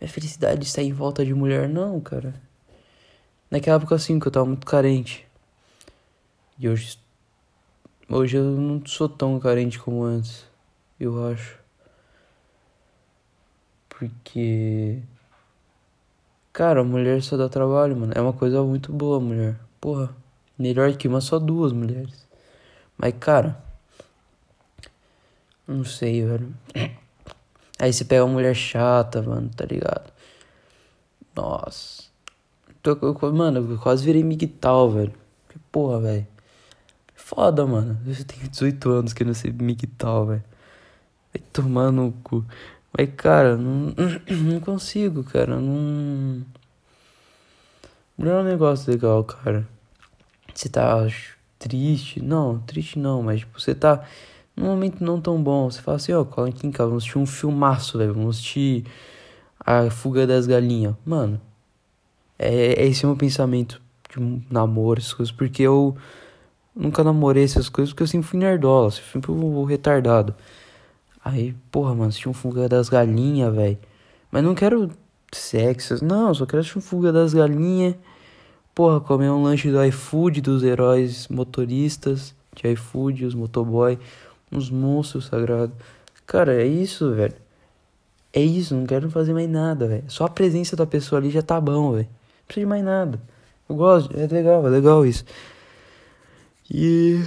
minha, 0.00 0.08
minha 0.08 0.08
felicidade 0.08 0.64
está 0.64 0.82
em 0.82 0.92
volta 0.92 1.24
de 1.24 1.34
mulher. 1.34 1.68
Não, 1.68 2.00
cara. 2.00 2.34
Naquela 3.50 3.76
época 3.76 3.94
assim 3.94 4.18
que 4.18 4.26
eu 4.26 4.32
tava 4.32 4.46
muito 4.46 4.66
carente. 4.66 5.26
E 6.58 6.68
hoje. 6.68 6.98
Hoje 8.08 8.36
eu 8.36 8.44
não 8.44 8.84
sou 8.86 9.08
tão 9.08 9.38
carente 9.38 9.78
como 9.78 10.02
antes. 10.02 10.44
Eu 10.98 11.26
acho. 11.28 11.58
Porque. 13.88 15.02
Cara, 16.52 16.82
mulher 16.82 17.22
só 17.22 17.36
dá 17.36 17.48
trabalho, 17.48 17.96
mano. 17.96 18.12
É 18.14 18.20
uma 18.20 18.32
coisa 18.32 18.62
muito 18.62 18.92
boa, 18.92 19.20
mulher. 19.20 19.58
Porra, 19.80 20.14
melhor 20.58 20.92
que 20.96 21.08
uma, 21.08 21.20
só 21.20 21.38
duas 21.38 21.72
mulheres. 21.72 22.26
Mas, 22.98 23.14
cara. 23.18 23.62
Não 25.66 25.84
sei, 25.84 26.24
velho. 26.24 26.52
Aí 27.80 27.92
você 27.92 28.04
pega 28.04 28.24
uma 28.24 28.34
mulher 28.34 28.54
chata, 28.54 29.22
mano, 29.22 29.50
tá 29.56 29.64
ligado? 29.64 30.12
Nossa. 31.34 32.04
Eu, 32.84 33.32
mano, 33.32 33.72
eu 33.72 33.78
quase 33.78 34.04
virei 34.04 34.22
migtal, 34.22 34.90
velho. 34.90 35.14
Que 35.48 35.58
porra, 35.72 36.00
velho. 36.00 36.26
Foda, 37.14 37.66
mano. 37.66 37.98
Eu 38.06 38.24
tenho 38.24 38.48
18 38.48 38.90
anos 38.90 39.12
que 39.14 39.24
não 39.24 39.32
sei 39.32 39.50
migtal, 39.50 40.26
velho. 40.26 40.44
Vai 41.32 41.42
tomar 41.52 41.90
no 41.90 42.12
cu. 42.22 42.44
Mas, 42.96 43.08
cara, 43.16 43.56
não, 43.56 43.94
não 44.28 44.60
consigo, 44.60 45.24
cara. 45.24 45.58
Não. 45.58 46.44
Não 48.18 48.30
é 48.30 48.40
um 48.40 48.44
negócio 48.44 48.92
legal, 48.92 49.24
cara. 49.24 49.66
Você 50.54 50.68
tá 50.68 51.06
triste. 51.58 52.20
Não, 52.20 52.58
triste 52.60 52.98
não, 52.98 53.22
mas 53.22 53.40
tipo, 53.40 53.58
você 53.58 53.74
tá 53.74 54.04
num 54.60 54.66
momento 54.66 55.02
não 55.02 55.20
tão 55.20 55.42
bom. 55.42 55.70
Você 55.70 55.80
fala 55.80 55.96
assim, 55.96 56.12
ó, 56.12 56.20
oh, 56.20 56.24
cola 56.24 56.48
aqui 56.48 56.66
em 56.66 56.70
casa, 56.70 56.88
vamos 56.88 57.04
assistir 57.04 57.18
um 57.18 57.26
filmaço, 57.26 57.98
velho. 57.98 58.14
Vamos 58.14 58.36
assistir 58.36 58.84
A 59.58 59.90
Fuga 59.90 60.26
das 60.26 60.46
Galinhas. 60.46 60.94
Mano, 61.04 61.40
é, 62.38 62.86
esse 62.86 63.04
é 63.04 63.08
o 63.08 63.10
meu 63.10 63.16
pensamento 63.16 63.80
de 64.08 64.20
um 64.20 64.42
namoro, 64.50 65.00
essas 65.00 65.12
coisas. 65.12 65.34
Porque 65.34 65.62
eu 65.62 65.96
nunca 66.74 67.02
namorei 67.02 67.44
essas 67.44 67.68
coisas, 67.68 67.92
porque 67.92 68.02
eu 68.02 68.06
sempre 68.06 68.28
fui 68.28 68.38
nerdola, 68.38 68.90
sempre 68.90 69.26
fui 69.26 69.34
um 69.34 69.64
retardado. 69.64 70.34
Aí, 71.24 71.54
porra, 71.70 71.94
mano, 71.94 72.08
assistir 72.08 72.28
um 72.28 72.32
Fuga 72.32 72.68
das 72.68 72.88
Galinhas, 72.88 73.54
velho. 73.54 73.78
Mas 74.30 74.44
não 74.44 74.54
quero 74.54 74.90
sexo, 75.32 76.04
não, 76.04 76.32
só 76.34 76.46
quero 76.46 76.60
assistir 76.60 76.78
um 76.78 76.82
Fuga 76.82 77.12
das 77.12 77.34
Galinhas 77.34 77.94
Porra, 78.74 79.00
comer 79.00 79.30
um 79.30 79.42
lanche 79.42 79.70
do 79.70 79.84
iFood 79.84 80.40
dos 80.40 80.62
heróis 80.62 81.26
motoristas 81.28 82.34
de 82.54 82.68
iFood, 82.72 83.26
os 83.26 83.34
motoboy, 83.34 83.98
uns 84.50 84.70
monstros 84.70 85.26
sagrados. 85.26 85.74
Cara, 86.26 86.54
é 86.54 86.66
isso, 86.66 87.12
velho. 87.12 87.34
É 88.32 88.40
isso, 88.40 88.74
não 88.74 88.86
quero 88.86 89.10
fazer 89.10 89.32
mais 89.32 89.48
nada, 89.48 89.88
velho. 89.88 90.04
Só 90.08 90.24
a 90.24 90.30
presença 90.30 90.76
da 90.76 90.86
pessoa 90.86 91.20
ali 91.20 91.30
já 91.30 91.42
tá 91.42 91.60
bom, 91.60 91.92
velho. 91.92 92.08
Não 92.08 92.44
precisa 92.46 92.64
de 92.64 92.68
mais 92.68 92.84
nada. 92.84 93.20
Eu 93.68 93.76
gosto, 93.76 94.16
é 94.18 94.26
legal, 94.26 94.66
é 94.66 94.70
legal 94.70 95.04
isso. 95.04 95.24
E. 96.70 97.20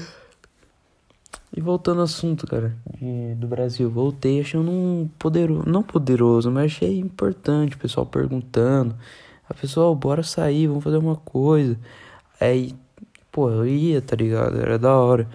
E 1.56 1.62
voltando 1.62 2.00
ao 2.00 2.06
assunto, 2.06 2.48
cara, 2.48 2.76
de, 3.00 3.36
do 3.36 3.48
Brasil, 3.48 3.88
voltei 3.88 4.42
achando 4.42 4.72
um 4.72 5.08
poderoso, 5.20 5.70
não 5.70 5.84
poderoso, 5.84 6.50
mas 6.50 6.66
achei 6.66 6.98
importante, 6.98 7.76
o 7.76 7.80
pessoal 7.80 8.08
perguntando. 8.08 8.96
A 9.48 9.54
pessoa, 9.54 9.88
oh, 9.88 9.96
bora 9.96 10.24
sair, 10.24 10.66
vamos 10.68 10.84
fazer 10.84 10.98
uma 10.98 11.16
coisa. 11.16 11.78
Aí, 12.40 12.74
pô, 13.32 13.52
eu 13.52 13.68
ia, 13.68 14.02
tá 14.02 14.16
ligado? 14.16 14.60
Era 14.60 14.80
da 14.80 14.96
hora. 14.96 15.28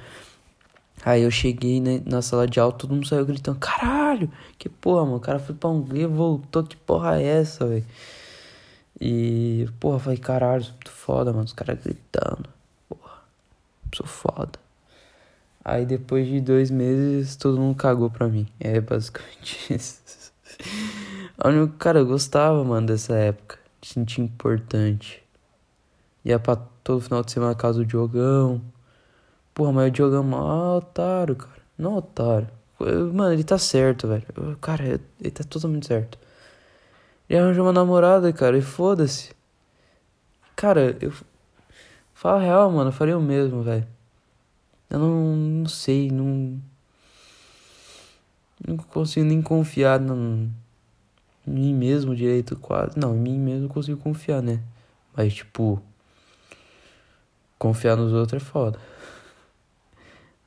Aí 1.04 1.22
eu 1.22 1.30
cheguei 1.30 1.80
né, 1.80 2.02
na 2.04 2.20
sala 2.20 2.46
de 2.46 2.58
aula, 2.60 2.72
todo 2.72 2.92
mundo 2.94 3.06
saiu 3.06 3.24
gritando, 3.24 3.58
caralho, 3.58 4.30
que 4.58 4.68
porra, 4.68 5.04
mano, 5.04 5.16
o 5.16 5.20
cara 5.20 5.38
foi 5.38 5.54
pra 5.54 5.70
Hungria, 5.70 6.08
voltou, 6.08 6.64
que 6.64 6.76
porra 6.76 7.20
é 7.20 7.24
essa, 7.24 7.66
velho? 7.66 7.84
E, 9.00 9.68
porra, 9.78 9.98
falei, 10.00 10.18
caralho, 10.18 10.64
sou 10.64 10.72
muito 10.72 10.90
foda, 10.90 11.32
mano, 11.32 11.44
os 11.44 11.52
caras 11.52 11.78
gritando, 11.82 12.48
porra, 12.88 13.18
sou 13.94 14.06
foda. 14.06 14.58
Aí 15.64 15.86
depois 15.86 16.26
de 16.26 16.40
dois 16.40 16.70
meses, 16.70 17.36
todo 17.36 17.60
mundo 17.60 17.76
cagou 17.76 18.10
pra 18.10 18.26
mim, 18.28 18.46
é 18.58 18.80
basicamente 18.80 19.72
isso. 19.74 20.32
Cara, 21.78 22.00
eu 22.00 22.06
gostava, 22.06 22.64
mano, 22.64 22.88
dessa 22.88 23.14
época 23.14 23.58
te 23.80 23.94
sentir 23.94 24.20
importante. 24.20 25.22
Ia 26.24 26.38
pra 26.38 26.56
todo 26.56 27.00
final 27.00 27.22
de 27.22 27.30
semana 27.32 27.52
na 27.52 27.58
casa 27.58 27.78
do 27.78 27.86
Diogão. 27.86 28.60
Porra, 29.58 29.72
mas 29.72 29.88
o 29.88 29.90
Diogão 29.90 30.22
é 30.22 30.24
mó 30.24 30.76
otário, 30.76 31.34
cara. 31.34 31.60
Não 31.76 31.96
otário. 31.96 32.48
Mano, 32.78 33.32
ele 33.32 33.42
tá 33.42 33.58
certo, 33.58 34.06
velho. 34.06 34.24
Cara, 34.60 34.84
ele 35.20 35.30
tá 35.32 35.42
totalmente 35.42 35.88
certo. 35.88 36.16
Ele 37.28 37.40
arranjou 37.40 37.66
uma 37.66 37.72
namorada, 37.72 38.32
cara, 38.32 38.56
e 38.56 38.62
foda-se. 38.62 39.32
Cara, 40.54 40.96
eu. 41.00 41.12
Fala 42.14 42.40
real, 42.40 42.70
mano, 42.70 42.90
eu 42.90 42.92
faria 42.92 43.18
o 43.18 43.20
mesmo, 43.20 43.64
velho. 43.64 43.84
Eu 44.88 45.00
não, 45.00 45.36
não 45.36 45.66
sei, 45.68 46.08
não. 46.08 46.62
Não 48.64 48.76
consigo 48.76 49.26
nem 49.26 49.42
confiar 49.42 49.98
no, 49.98 50.48
em 51.44 51.50
mim 51.50 51.74
mesmo 51.74 52.14
direito, 52.14 52.54
quase. 52.54 52.96
Não, 52.96 53.12
em 53.16 53.18
mim 53.18 53.38
mesmo 53.40 53.64
eu 53.64 53.70
consigo 53.70 54.00
confiar, 54.00 54.40
né? 54.40 54.62
Mas, 55.16 55.34
tipo, 55.34 55.82
confiar 57.58 57.96
nos 57.96 58.12
outros 58.12 58.40
é 58.40 58.44
foda. 58.44 58.78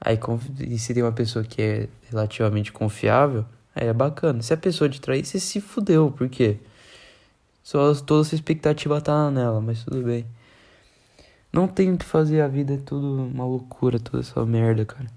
Aí, 0.03 0.19
e 0.67 0.79
se 0.79 0.93
tem 0.95 1.03
uma 1.03 1.11
pessoa 1.11 1.45
que 1.45 1.61
é 1.61 1.89
relativamente 2.09 2.71
confiável, 2.71 3.45
aí 3.75 3.87
é 3.87 3.93
bacana. 3.93 4.41
Se 4.41 4.51
a 4.51 4.57
pessoa 4.57 4.89
te 4.89 4.99
trair, 4.99 5.23
você 5.23 5.39
se 5.39 5.61
fudeu, 5.61 6.11
por 6.11 6.27
quê? 6.27 6.57
Só 7.63 7.93
toda 7.93 8.25
essa 8.25 8.33
expectativa 8.33 8.99
tá 8.99 9.29
nela, 9.29 9.61
mas 9.61 9.83
tudo 9.83 10.01
bem. 10.01 10.25
Não 11.53 11.67
tem 11.67 11.93
o 11.93 11.97
que 11.97 12.05
fazer, 12.05 12.41
a 12.41 12.47
vida 12.47 12.73
é 12.73 12.77
tudo 12.77 13.23
uma 13.23 13.45
loucura, 13.45 13.99
toda 13.99 14.23
essa 14.23 14.43
merda, 14.43 14.85
cara. 14.85 15.07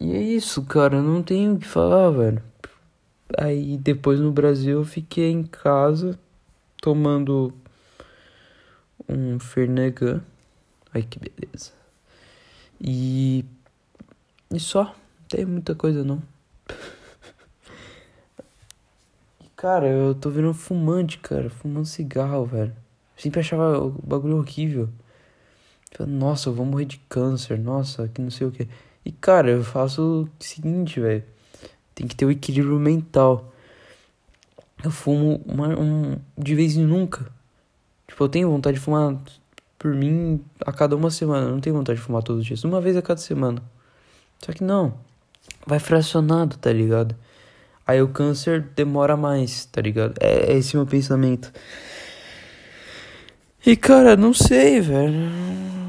E 0.00 0.12
é 0.14 0.22
isso, 0.22 0.62
cara, 0.62 1.02
não 1.02 1.22
tenho 1.22 1.54
o 1.54 1.58
que 1.58 1.66
falar, 1.66 2.10
velho. 2.10 2.42
Aí 3.36 3.76
depois 3.76 4.18
no 4.18 4.32
Brasil 4.32 4.78
eu 4.78 4.84
fiquei 4.84 5.30
em 5.30 5.42
casa 5.42 6.18
tomando 6.80 7.52
um 9.06 9.38
Fernegan. 9.38 10.22
Ai 10.94 11.02
que 11.02 11.18
beleza. 11.18 11.77
E. 12.80 13.44
E 14.52 14.60
só. 14.60 14.94
Tem 15.28 15.44
muita 15.44 15.74
coisa 15.74 16.02
não. 16.02 16.22
cara, 19.56 19.86
eu 19.86 20.14
tô 20.14 20.30
vendo 20.30 20.54
fumante, 20.54 21.18
cara. 21.18 21.50
Fumando 21.50 21.86
cigarro, 21.86 22.46
velho. 22.46 22.74
sempre 23.16 23.40
achava 23.40 23.78
o 23.78 23.90
bagulho 23.90 24.38
horrível. 24.38 24.88
Nossa, 26.06 26.48
eu 26.48 26.54
vou 26.54 26.64
morrer 26.64 26.84
de 26.84 26.98
câncer. 27.08 27.58
Nossa, 27.58 28.08
que 28.08 28.20
não 28.20 28.30
sei 28.30 28.46
o 28.46 28.50
que. 28.50 28.68
E 29.04 29.12
cara, 29.12 29.50
eu 29.50 29.64
faço 29.64 30.24
o 30.24 30.44
seguinte, 30.44 31.00
velho. 31.00 31.24
Tem 31.94 32.06
que 32.06 32.14
ter 32.14 32.24
o 32.24 32.30
equilíbrio 32.30 32.78
mental. 32.78 33.52
Eu 34.82 34.90
fumo 34.90 35.42
uma, 35.44 35.68
um, 35.78 36.18
de 36.36 36.54
vez 36.54 36.76
em 36.76 36.84
nunca. 36.84 37.26
Tipo, 38.06 38.24
eu 38.24 38.28
tenho 38.28 38.50
vontade 38.50 38.78
de 38.78 38.82
fumar 38.82 39.16
por 39.78 39.94
mim 39.94 40.44
a 40.64 40.72
cada 40.72 40.96
uma 40.96 41.10
semana. 41.10 41.46
Eu 41.46 41.52
não 41.52 41.60
tenho 41.60 41.76
vontade 41.76 41.98
de 41.98 42.04
fumar 42.04 42.22
todos 42.22 42.40
os 42.40 42.46
dias. 42.46 42.64
Uma 42.64 42.80
vez 42.80 42.96
a 42.96 43.02
cada 43.02 43.20
semana. 43.20 43.62
Só 44.44 44.52
que 44.52 44.64
não. 44.64 44.94
Vai 45.66 45.78
fracionado, 45.78 46.56
tá 46.56 46.72
ligado? 46.72 47.14
Aí 47.86 48.02
o 48.02 48.08
câncer 48.08 48.60
demora 48.76 49.16
mais, 49.16 49.64
tá 49.66 49.80
ligado? 49.80 50.14
É, 50.20 50.52
é 50.52 50.58
esse 50.58 50.76
meu 50.76 50.86
pensamento. 50.86 51.52
E 53.64 53.76
cara, 53.76 54.16
não 54.16 54.34
sei, 54.34 54.80
velho. 54.80 55.18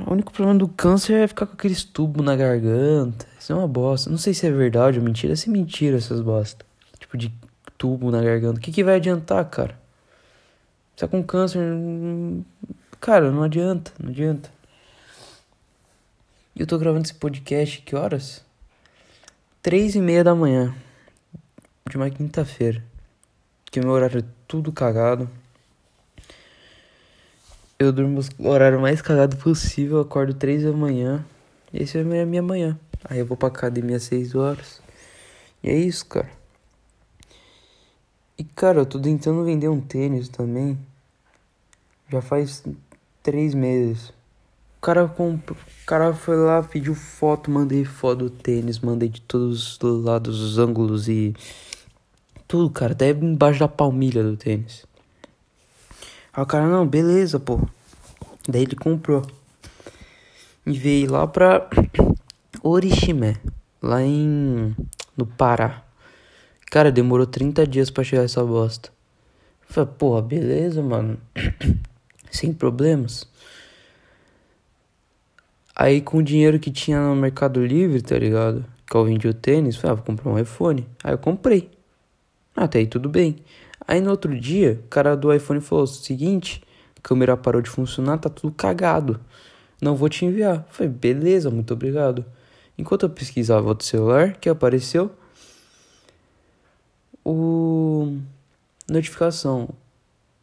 O 0.07 0.13
único 0.13 0.31
problema 0.31 0.57
do 0.57 0.67
câncer 0.67 1.13
é 1.13 1.27
ficar 1.27 1.45
com 1.45 1.53
aqueles 1.53 1.83
tubos 1.83 2.25
na 2.25 2.35
garganta. 2.35 3.27
Isso 3.39 3.51
é 3.51 3.55
uma 3.55 3.67
bosta. 3.67 4.09
Não 4.09 4.17
sei 4.17 4.33
se 4.33 4.47
é 4.47 4.51
verdade 4.51 4.97
ou 4.97 5.05
mentira. 5.05 5.35
Se 5.35 5.49
é 5.49 5.51
mentira 5.51 5.97
essas 5.97 6.21
bosta. 6.21 6.65
Tipo 6.99 7.17
de 7.17 7.33
tubo 7.77 8.11
na 8.11 8.21
garganta. 8.21 8.59
O 8.59 8.61
que, 8.61 8.71
que 8.71 8.83
vai 8.83 8.95
adiantar, 8.95 9.45
cara? 9.49 9.79
Você 10.95 11.05
tá 11.05 11.07
com 11.07 11.23
câncer. 11.23 11.59
Cara, 12.99 13.31
não 13.31 13.43
adianta, 13.43 13.91
não 13.99 14.09
adianta. 14.09 14.51
E 16.55 16.61
eu 16.61 16.67
tô 16.67 16.77
gravando 16.77 17.05
esse 17.05 17.13
podcast, 17.13 17.81
que 17.81 17.95
horas? 17.95 18.43
Três 19.61 19.95
e 19.95 20.01
meia 20.01 20.23
da 20.23 20.35
manhã. 20.35 20.75
De 21.89 21.95
uma 21.95 22.09
quinta-feira. 22.09 22.83
Que 23.65 23.79
meu 23.79 23.91
horário 23.91 24.19
é 24.19 24.23
tudo 24.47 24.71
cagado. 24.71 25.29
Eu 27.77 27.93
durmo 27.93 28.19
o 28.37 28.47
horário 28.47 28.81
mais 28.81 29.01
cagado 29.01 29.37
possível, 29.37 30.01
acordo 30.01 30.33
três 30.33 30.63
da 30.63 30.71
manhã. 30.73 31.25
Esse 31.73 31.97
é 31.97 32.01
a 32.01 32.25
minha 32.25 32.41
manhã. 32.41 32.77
Aí 33.05 33.19
eu 33.19 33.25
vou 33.25 33.37
pra 33.37 33.47
academia 33.47 33.95
às 33.95 34.03
seis 34.03 34.35
horas. 34.35 34.81
E 35.63 35.69
é 35.69 35.75
isso, 35.75 36.05
cara. 36.05 36.29
E 38.37 38.43
cara, 38.43 38.79
eu 38.79 38.85
tô 38.85 38.99
tentando 38.99 39.43
vender 39.45 39.69
um 39.69 39.79
tênis 39.79 40.27
também. 40.27 40.77
Já 42.09 42.21
faz 42.21 42.63
três 43.23 43.53
meses. 43.53 44.09
O 44.77 44.81
cara 44.81 45.07
comprou. 45.07 45.57
O 45.57 45.85
cara 45.85 46.13
foi 46.13 46.37
lá, 46.37 46.63
pediu 46.63 46.95
foto, 46.95 47.51
mandei 47.51 47.83
foto 47.83 48.19
do 48.19 48.29
tênis, 48.29 48.79
mandei 48.79 49.09
de 49.09 49.21
todos 49.21 49.77
os 49.81 50.03
lados, 50.03 50.39
os 50.39 50.57
ângulos 50.57 51.09
e. 51.09 51.35
Tudo, 52.47 52.69
cara, 52.69 52.93
até 52.93 53.11
embaixo 53.11 53.59
da 53.59 53.67
palmilha 53.67 54.23
do 54.23 54.37
tênis. 54.37 54.85
Aí 56.33 56.43
o 56.43 56.45
cara, 56.45 56.65
não, 56.65 56.87
beleza, 56.87 57.39
pô. 57.39 57.59
Daí 58.47 58.63
ele 58.63 58.75
comprou. 58.75 59.21
E 60.65 60.77
veio 60.77 61.11
lá 61.11 61.27
pra 61.27 61.69
Oriximé, 62.63 63.37
lá 63.81 64.01
em. 64.01 64.75
no 65.17 65.25
Pará. 65.25 65.83
Cara, 66.71 66.91
demorou 66.91 67.25
30 67.25 67.67
dias 67.67 67.89
pra 67.89 68.03
chegar 68.03 68.23
essa 68.23 68.43
bosta. 68.43 68.91
falei, 69.67 69.89
porra, 69.97 70.21
beleza, 70.21 70.81
mano. 70.81 71.19
Sem 72.29 72.53
problemas. 72.53 73.27
Aí 75.75 76.01
com 76.01 76.17
o 76.17 76.23
dinheiro 76.23 76.59
que 76.59 76.69
tinha 76.71 76.99
no 76.99 77.15
Mercado 77.15 77.65
Livre, 77.65 78.01
tá 78.01 78.17
ligado? 78.17 78.65
Que 78.85 78.95
eu 78.95 79.05
vendi 79.05 79.27
o 79.27 79.33
tênis, 79.33 79.77
falei, 79.77 79.91
ah, 79.91 79.95
vou 79.95 80.05
comprar 80.05 80.29
um 80.29 80.37
iPhone. 80.37 80.87
Aí 81.03 81.13
eu 81.13 81.17
comprei. 81.17 81.69
Até 82.55 82.79
aí 82.79 82.87
tudo 82.87 83.07
bem. 83.07 83.37
Aí 83.87 84.01
no 84.01 84.11
outro 84.11 84.37
dia, 84.37 84.81
o 84.83 84.87
cara 84.89 85.15
do 85.15 85.33
iPhone 85.33 85.61
falou 85.61 85.85
o 85.85 85.87
seguinte, 85.87 86.61
a 86.97 87.01
câmera 87.01 87.37
parou 87.37 87.61
de 87.61 87.69
funcionar, 87.69 88.17
tá 88.17 88.29
tudo 88.29 88.53
cagado. 88.53 89.19
Não 89.81 89.95
vou 89.95 90.09
te 90.09 90.25
enviar. 90.25 90.65
falei, 90.69 90.91
beleza, 90.91 91.49
muito 91.49 91.73
obrigado. 91.73 92.25
Enquanto 92.77 93.03
eu 93.03 93.09
pesquisava 93.09 93.67
outro 93.67 93.85
celular, 93.85 94.37
que 94.37 94.49
apareceu 94.49 95.11
o 97.23 98.17
notificação. 98.89 99.69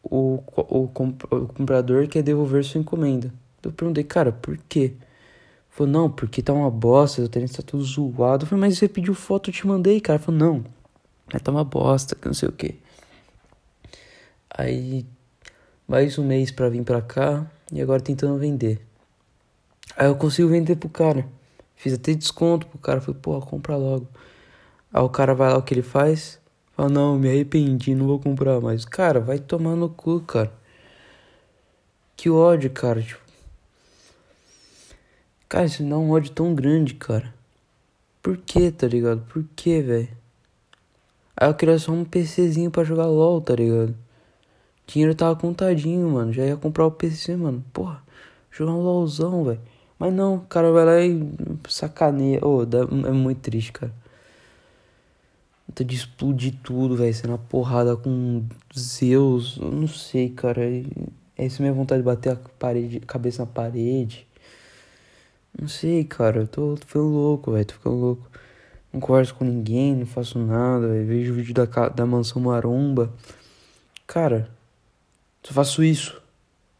O, 0.09 0.41
o, 0.55 0.83
o 0.83 0.87
comprador 0.87 2.07
quer 2.07 2.23
devolver 2.23 2.63
sua 2.63 2.79
encomenda. 2.79 3.33
Eu 3.61 3.71
perguntei, 3.71 4.03
cara, 4.03 4.31
por 4.31 4.57
quê? 4.69 4.93
Falou, 5.69 5.91
não, 5.91 6.09
porque 6.09 6.41
tá 6.41 6.53
uma 6.53 6.71
bosta, 6.71 7.21
o 7.21 7.29
tênis 7.29 7.51
tá 7.51 7.61
tudo 7.61 7.83
zoado. 7.83 8.45
Eu 8.45 8.47
falei, 8.47 8.61
mas 8.61 8.77
você 8.77 8.87
pediu 8.87 9.13
foto, 9.13 9.49
eu 9.49 9.53
te 9.53 9.67
mandei, 9.67 9.99
cara. 9.99 10.17
Falou, 10.17 10.39
não, 10.39 10.63
mas 11.31 11.41
tá 11.41 11.51
uma 11.51 11.63
bosta, 11.63 12.15
que 12.15 12.25
não 12.25 12.33
sei 12.33 12.49
o 12.49 12.51
que. 12.51 12.79
Aí, 14.49 15.05
mais 15.87 16.17
um 16.17 16.25
mês 16.25 16.51
pra 16.51 16.69
vir 16.69 16.83
pra 16.83 17.01
cá 17.01 17.45
e 17.71 17.81
agora 17.81 18.01
tentando 18.01 18.37
vender. 18.37 18.81
Aí 19.95 20.07
eu 20.07 20.15
consigo 20.15 20.49
vender 20.49 20.77
pro 20.77 20.89
cara. 20.89 21.27
Fiz 21.75 21.93
até 21.93 22.13
desconto 22.13 22.65
pro 22.67 22.79
cara. 22.79 23.01
Falei, 23.01 23.19
pô, 23.21 23.39
compra 23.41 23.75
logo. 23.75 24.07
Aí 24.91 25.01
o 25.01 25.09
cara 25.09 25.35
vai 25.35 25.51
lá, 25.51 25.57
o 25.57 25.61
que 25.61 25.73
ele 25.73 25.83
faz? 25.83 26.39
Fala, 26.77 26.89
não, 26.89 27.17
me 27.17 27.27
arrependi, 27.27 27.95
não 27.95 28.05
vou 28.05 28.19
comprar 28.19 28.61
mais. 28.61 28.85
Cara, 28.85 29.19
vai 29.19 29.39
tomar 29.39 29.75
no 29.75 29.89
cu, 29.89 30.21
cara. 30.21 30.53
Que 32.15 32.29
ódio, 32.29 32.69
cara. 32.69 33.01
Tipo... 33.01 33.19
Cara, 35.49 35.65
isso 35.65 35.81
dá 35.83 35.97
um 35.97 36.11
ódio 36.11 36.31
tão 36.31 36.53
grande, 36.53 36.93
cara. 36.93 37.33
Por 38.21 38.37
que, 38.37 38.69
tá 38.69 38.85
ligado? 38.85 39.21
Por 39.21 39.43
que, 39.55 39.81
velho? 39.81 40.09
Aí 41.35 41.49
eu 41.49 41.55
queria 41.55 41.79
só 41.79 41.91
um 41.91 42.05
PCzinho 42.05 42.69
pra 42.69 42.83
jogar 42.83 43.07
LOL, 43.07 43.41
tá 43.41 43.55
ligado? 43.55 43.95
Dinheiro 44.85 45.15
tava 45.15 45.35
contadinho, 45.35 46.07
mano. 46.11 46.31
Já 46.31 46.45
ia 46.45 46.57
comprar 46.57 46.85
o 46.85 46.91
PC, 46.91 47.35
mano. 47.37 47.65
Porra, 47.73 48.03
jogar 48.51 48.73
um 48.73 48.81
LOLzão, 48.81 49.43
velho. 49.45 49.61
Mas 49.97 50.13
não, 50.13 50.35
o 50.35 50.41
cara 50.41 50.71
vai 50.71 50.85
lá 50.85 51.01
e 51.01 51.19
sacaneia. 51.69 52.39
Ô, 52.45 52.59
oh, 52.59 53.07
é 53.07 53.11
muito 53.11 53.39
triste, 53.41 53.71
cara. 53.71 53.91
De 55.83 55.95
explodir 55.95 56.55
tudo, 56.63 56.95
velho. 56.95 57.13
Sendo 57.13 57.31
uma 57.31 57.37
porrada 57.37 57.95
com 57.95 58.43
Zeus. 58.77 59.57
Eu 59.61 59.71
não 59.71 59.87
sei, 59.87 60.29
cara. 60.29 60.61
É 61.37 61.45
isso 61.45 61.61
minha 61.61 61.73
vontade 61.73 62.01
de 62.01 62.05
bater 62.05 62.33
a 62.33 62.35
parede, 62.57 62.99
cabeça 63.01 63.43
na 63.43 63.45
parede. 63.45 64.27
Não 65.59 65.67
sei, 65.67 66.03
cara. 66.03 66.41
Eu 66.41 66.47
tô, 66.47 66.75
tô 66.75 66.85
ficando 66.85 67.07
louco, 67.07 67.51
velho. 67.51 67.65
Tô 67.65 67.73
ficando 67.73 67.95
louco. 67.95 68.29
Não 68.91 68.99
converso 68.99 69.35
com 69.35 69.45
ninguém, 69.45 69.95
não 69.95 70.05
faço 70.05 70.39
nada. 70.39 70.87
Véio. 70.87 71.05
Vejo 71.05 71.33
o 71.33 71.35
vídeo 71.35 71.53
da, 71.53 71.89
da 71.89 72.05
mansão 72.05 72.41
maromba. 72.41 73.13
Cara, 74.07 74.49
só 75.43 75.53
faço 75.53 75.83
isso. 75.83 76.13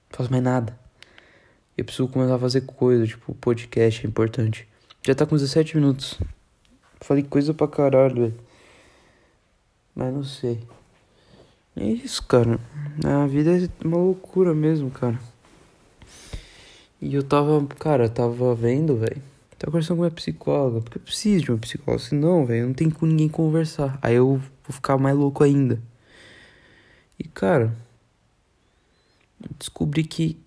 Não 0.10 0.18
faço 0.18 0.32
mais 0.32 0.44
nada. 0.44 0.78
Eu 1.78 1.86
preciso 1.86 2.08
começar 2.08 2.36
a 2.36 2.40
fazer 2.40 2.62
coisa, 2.62 3.06
tipo, 3.06 3.36
podcast 3.36 4.04
é 4.04 4.10
importante. 4.10 4.68
Já 5.06 5.14
tá 5.14 5.26
com 5.26 5.36
17 5.36 5.78
minutos. 5.78 6.20
Falei 7.00 7.22
coisa 7.22 7.54
pra 7.54 7.68
caralho, 7.68 8.16
velho. 8.16 8.47
Mas 9.98 10.14
não 10.14 10.24
sei. 10.24 10.60
É 11.76 11.84
isso, 11.84 12.22
cara. 12.22 12.60
A 13.04 13.26
vida 13.26 13.58
é 13.58 13.68
uma 13.84 13.98
loucura 13.98 14.54
mesmo, 14.54 14.92
cara. 14.92 15.20
E 17.02 17.16
eu 17.16 17.24
tava, 17.24 17.66
cara, 17.80 18.08
tava 18.08 18.54
vendo, 18.54 18.96
velho. 18.96 19.20
Tava 19.58 19.72
conversando 19.72 19.98
com 19.98 20.04
minha 20.04 20.12
psicóloga, 20.12 20.82
porque 20.82 21.00
eu 21.00 21.02
preciso 21.02 21.46
de 21.46 21.52
uma 21.52 21.58
psicóloga, 21.58 22.04
senão, 22.04 22.46
velho, 22.46 22.68
não 22.68 22.76
tenho 22.76 22.94
com 22.94 23.08
ninguém 23.08 23.28
conversar. 23.28 23.98
Aí 24.00 24.14
eu 24.14 24.38
vou 24.38 24.76
ficar 24.76 25.00
mais 25.00 25.18
louco 25.18 25.44
ainda. 25.44 25.82
E, 27.18 27.24
cara, 27.24 27.76
descobri 29.58 30.04
que 30.04 30.38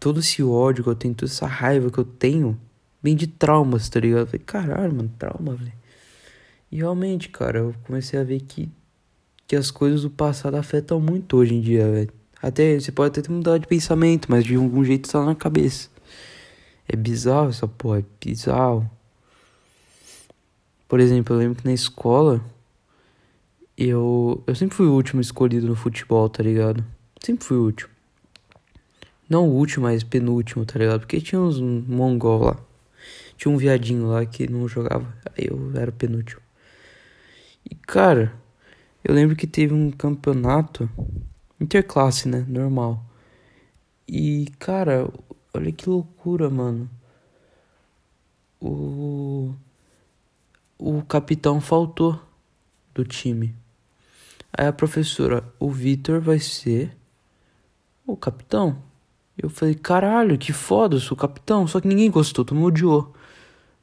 todo 0.00 0.18
esse 0.18 0.42
ódio 0.42 0.82
que 0.82 0.90
eu 0.90 0.96
tenho, 0.96 1.14
toda 1.14 1.30
essa 1.30 1.46
raiva 1.46 1.88
que 1.88 1.98
eu 1.98 2.04
tenho, 2.04 2.58
vem 3.00 3.14
de 3.14 3.28
traumas, 3.28 3.88
tá 3.88 4.00
ligado? 4.00 4.22
Eu 4.22 4.26
falei, 4.26 4.42
caralho, 4.44 4.92
mano, 4.92 5.12
trauma, 5.16 5.54
velho. 5.54 5.83
E 6.74 6.78
realmente, 6.78 7.28
cara, 7.28 7.60
eu 7.60 7.74
comecei 7.84 8.18
a 8.18 8.24
ver 8.24 8.40
que, 8.40 8.68
que 9.46 9.54
as 9.54 9.70
coisas 9.70 10.02
do 10.02 10.10
passado 10.10 10.56
afetam 10.56 10.98
muito 10.98 11.36
hoje 11.36 11.54
em 11.54 11.60
dia, 11.60 11.88
velho. 11.88 12.12
Até 12.42 12.80
você 12.80 12.90
pode 12.90 13.12
até 13.12 13.22
ter 13.22 13.30
mudado 13.30 13.60
de 13.60 13.68
pensamento, 13.68 14.26
mas 14.28 14.44
de 14.44 14.56
algum 14.56 14.84
jeito 14.84 15.08
tá 15.08 15.24
na 15.24 15.36
cabeça. 15.36 15.88
É 16.88 16.96
bizarro 16.96 17.50
essa 17.50 17.68
porra, 17.68 18.00
é 18.00 18.04
bizarro. 18.20 18.90
Por 20.88 20.98
exemplo, 20.98 21.36
eu 21.36 21.38
lembro 21.38 21.62
que 21.62 21.64
na 21.64 21.72
escola 21.72 22.44
eu 23.78 24.42
eu 24.44 24.54
sempre 24.56 24.76
fui 24.76 24.86
o 24.86 24.94
último 24.94 25.20
escolhido 25.20 25.68
no 25.68 25.76
futebol, 25.76 26.28
tá 26.28 26.42
ligado? 26.42 26.84
Sempre 27.24 27.44
fui 27.44 27.56
o 27.56 27.62
último. 27.62 27.90
Não 29.30 29.48
o 29.48 29.52
último, 29.52 29.84
mas 29.84 30.02
penúltimo, 30.02 30.64
tá 30.66 30.76
ligado? 30.80 31.02
Porque 31.02 31.20
tinha 31.20 31.40
uns 31.40 31.60
mongol 31.60 32.46
lá. 32.46 32.56
Tinha 33.36 33.54
um 33.54 33.56
viadinho 33.56 34.08
lá 34.08 34.26
que 34.26 34.50
não 34.50 34.66
jogava. 34.66 35.06
Aí 35.38 35.46
eu 35.48 35.70
era 35.76 35.92
penúltimo. 35.92 36.42
Cara, 37.86 38.34
eu 39.02 39.14
lembro 39.14 39.36
que 39.36 39.46
teve 39.46 39.74
um 39.74 39.90
campeonato 39.90 40.88
interclasse, 41.60 42.28
né? 42.28 42.44
Normal. 42.48 43.04
E 44.08 44.46
cara, 44.58 45.08
olha 45.52 45.72
que 45.72 45.88
loucura, 45.88 46.48
mano. 46.50 46.88
O 48.60 49.54
o 50.78 51.02
capitão 51.02 51.60
faltou 51.60 52.20
do 52.94 53.04
time. 53.04 53.54
Aí 54.52 54.66
a 54.66 54.72
professora, 54.72 55.44
o 55.58 55.70
Vitor 55.70 56.20
vai 56.20 56.38
ser 56.38 56.96
o 58.06 58.16
capitão. 58.16 58.82
Eu 59.36 59.48
falei, 59.50 59.74
caralho, 59.74 60.38
que 60.38 60.52
foda, 60.52 60.96
eu 60.96 61.00
sou 61.00 61.16
capitão. 61.16 61.66
Só 61.66 61.80
que 61.80 61.88
ninguém 61.88 62.10
gostou, 62.10 62.44
todo 62.44 62.54
mundo 62.54 62.68
odiou. 62.68 63.14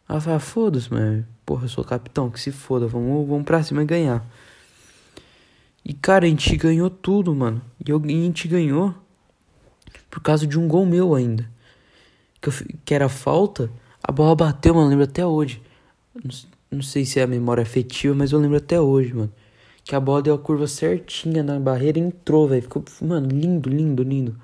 Ela 0.07 0.21
falou, 0.21 0.37
ah, 0.37 0.39
foda-se, 0.39 0.93
mas 0.93 1.25
porra, 1.51 1.65
eu 1.65 1.69
sou 1.69 1.83
capitão, 1.83 2.29
que 2.29 2.39
se 2.39 2.49
foda, 2.49 2.87
vamos, 2.87 3.27
vamos 3.27 3.43
pra 3.43 3.61
cima 3.61 3.83
e 3.83 3.85
ganhar. 3.85 4.25
E 5.83 5.93
cara, 5.93 6.25
a 6.25 6.29
gente 6.29 6.55
ganhou 6.55 6.89
tudo, 6.89 7.35
mano. 7.35 7.61
E, 7.85 7.91
a 7.91 7.97
gente 7.97 8.47
ganhou 8.47 8.95
por 10.09 10.21
causa 10.21 10.47
de 10.47 10.57
um 10.57 10.65
gol 10.65 10.85
meu 10.85 11.13
ainda. 11.13 11.45
Que, 12.39 12.47
eu, 12.47 12.53
que 12.85 12.93
era 12.93 13.09
falta, 13.09 13.69
a 14.01 14.13
bola 14.13 14.33
bateu, 14.33 14.73
mano, 14.73 14.87
lembro 14.87 15.03
até 15.03 15.25
hoje. 15.25 15.61
Não, 16.15 16.31
não 16.71 16.81
sei 16.81 17.03
se 17.03 17.19
é 17.19 17.23
a 17.23 17.27
memória 17.27 17.63
afetiva, 17.63 18.15
mas 18.15 18.31
eu 18.31 18.39
lembro 18.39 18.55
até 18.55 18.79
hoje, 18.79 19.13
mano. 19.13 19.33
Que 19.83 19.93
a 19.93 19.99
bola 19.99 20.21
deu 20.21 20.33
a 20.33 20.39
curva 20.39 20.67
certinha 20.67 21.43
na 21.43 21.59
barreira 21.59 21.99
e 21.99 22.01
entrou, 22.01 22.47
velho. 22.47 22.61
Ficou, 22.61 22.81
mano, 23.01 23.27
lindo, 23.27 23.69
lindo, 23.69 24.03
lindo. 24.03 24.37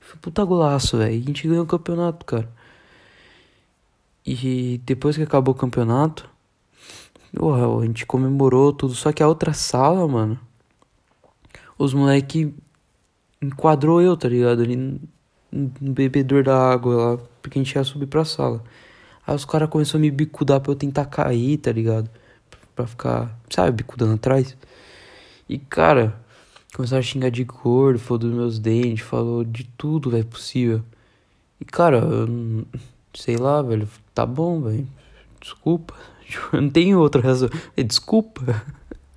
Foi 0.00 0.16
puta 0.18 0.42
golaço, 0.46 0.96
velho. 0.96 1.14
A 1.14 1.26
gente 1.26 1.46
ganhou 1.46 1.64
o 1.64 1.66
campeonato, 1.66 2.24
cara. 2.24 2.48
E 4.24 4.80
depois 4.86 5.14
que 5.14 5.22
acabou 5.22 5.54
o 5.54 5.58
campeonato, 5.58 6.37
porra, 7.36 7.82
a 7.82 7.86
gente 7.86 8.06
comemorou 8.06 8.72
tudo. 8.72 8.94
Só 8.94 9.12
que 9.12 9.22
a 9.22 9.28
outra 9.28 9.52
sala, 9.52 10.06
mano, 10.06 10.38
os 11.78 11.94
moleque 11.94 12.54
enquadrou 13.40 14.02
eu, 14.02 14.16
tá 14.16 14.28
ligado? 14.28 14.62
Ali 14.62 15.00
no 15.50 15.92
bebedor 15.92 16.44
da 16.44 16.56
água 16.56 16.94
lá, 16.94 17.18
porque 17.40 17.58
a 17.58 17.62
gente 17.62 17.74
ia 17.74 17.84
subir 17.84 18.06
pra 18.06 18.24
sala. 18.24 18.62
Aí 19.26 19.34
os 19.34 19.44
caras 19.44 19.68
começaram 19.68 20.00
a 20.00 20.02
me 20.02 20.10
bicudar 20.10 20.60
pra 20.60 20.72
eu 20.72 20.76
tentar 20.76 21.04
cair, 21.06 21.58
tá 21.58 21.72
ligado? 21.72 22.10
Pra 22.74 22.86
ficar, 22.86 23.38
sabe, 23.50 23.78
bicudando 23.78 24.14
atrás. 24.14 24.56
E, 25.48 25.58
cara, 25.58 26.18
começaram 26.74 27.00
a 27.00 27.02
xingar 27.02 27.30
de 27.30 27.44
gordo, 27.44 27.98
falou 27.98 28.18
dos 28.18 28.32
meus 28.32 28.58
dentes, 28.58 29.04
falou 29.04 29.44
de 29.44 29.64
tudo, 29.76 30.10
velho, 30.10 30.26
possível. 30.26 30.82
E, 31.60 31.64
cara, 31.64 31.98
eu, 31.98 32.66
sei 33.14 33.36
lá, 33.36 33.62
velho, 33.62 33.88
tá 34.14 34.24
bom, 34.26 34.60
velho. 34.62 34.86
Desculpa. 35.40 35.94
Eu 36.34 36.60
não 36.60 36.70
tenho 36.70 36.98
outra 36.98 37.22
razão. 37.22 37.48
É, 37.76 37.82
desculpa. 37.82 38.42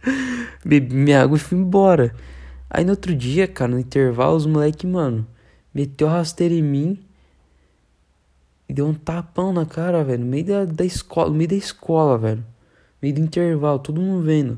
Bebi 0.63 0.95
minha 0.95 1.23
água 1.23 1.37
e 1.37 1.39
fui 1.39 1.57
embora. 1.57 2.15
Aí 2.69 2.83
no 2.83 2.91
outro 2.91 3.13
dia, 3.13 3.47
cara, 3.47 3.71
no 3.71 3.79
intervalo, 3.79 4.35
os 4.35 4.45
moleque, 4.45 4.87
mano, 4.87 5.27
meteu 5.73 6.07
a 6.07 6.13
rasteira 6.13 6.53
em 6.53 6.63
mim 6.63 7.03
e 8.69 8.73
deu 8.73 8.87
um 8.87 8.93
tapão 8.93 9.51
na 9.51 9.65
cara, 9.65 10.03
velho. 10.03 10.23
No 10.23 10.27
meio 10.27 10.45
da, 10.45 10.65
da 10.65 10.85
escola, 10.85 11.29
no 11.29 11.35
meio 11.35 11.49
da 11.49 11.55
escola, 11.55 12.17
velho. 12.17 12.37
No 12.37 12.45
meio 13.01 13.15
do 13.15 13.21
intervalo, 13.21 13.79
todo 13.79 13.99
mundo 13.99 14.23
vendo. 14.23 14.53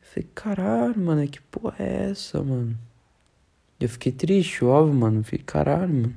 Eu 0.00 0.08
falei, 0.08 0.28
caralho, 0.34 0.98
mano, 0.98 1.28
que 1.28 1.40
porra 1.42 1.76
é 1.78 2.10
essa, 2.10 2.42
mano? 2.42 2.76
Eu 3.78 3.88
fiquei 3.88 4.12
triste, 4.12 4.64
óbvio, 4.64 4.94
mano. 4.94 5.20
Eu 5.20 5.24
fiquei, 5.24 5.44
caralho, 5.44 5.92
mano. 5.92 6.14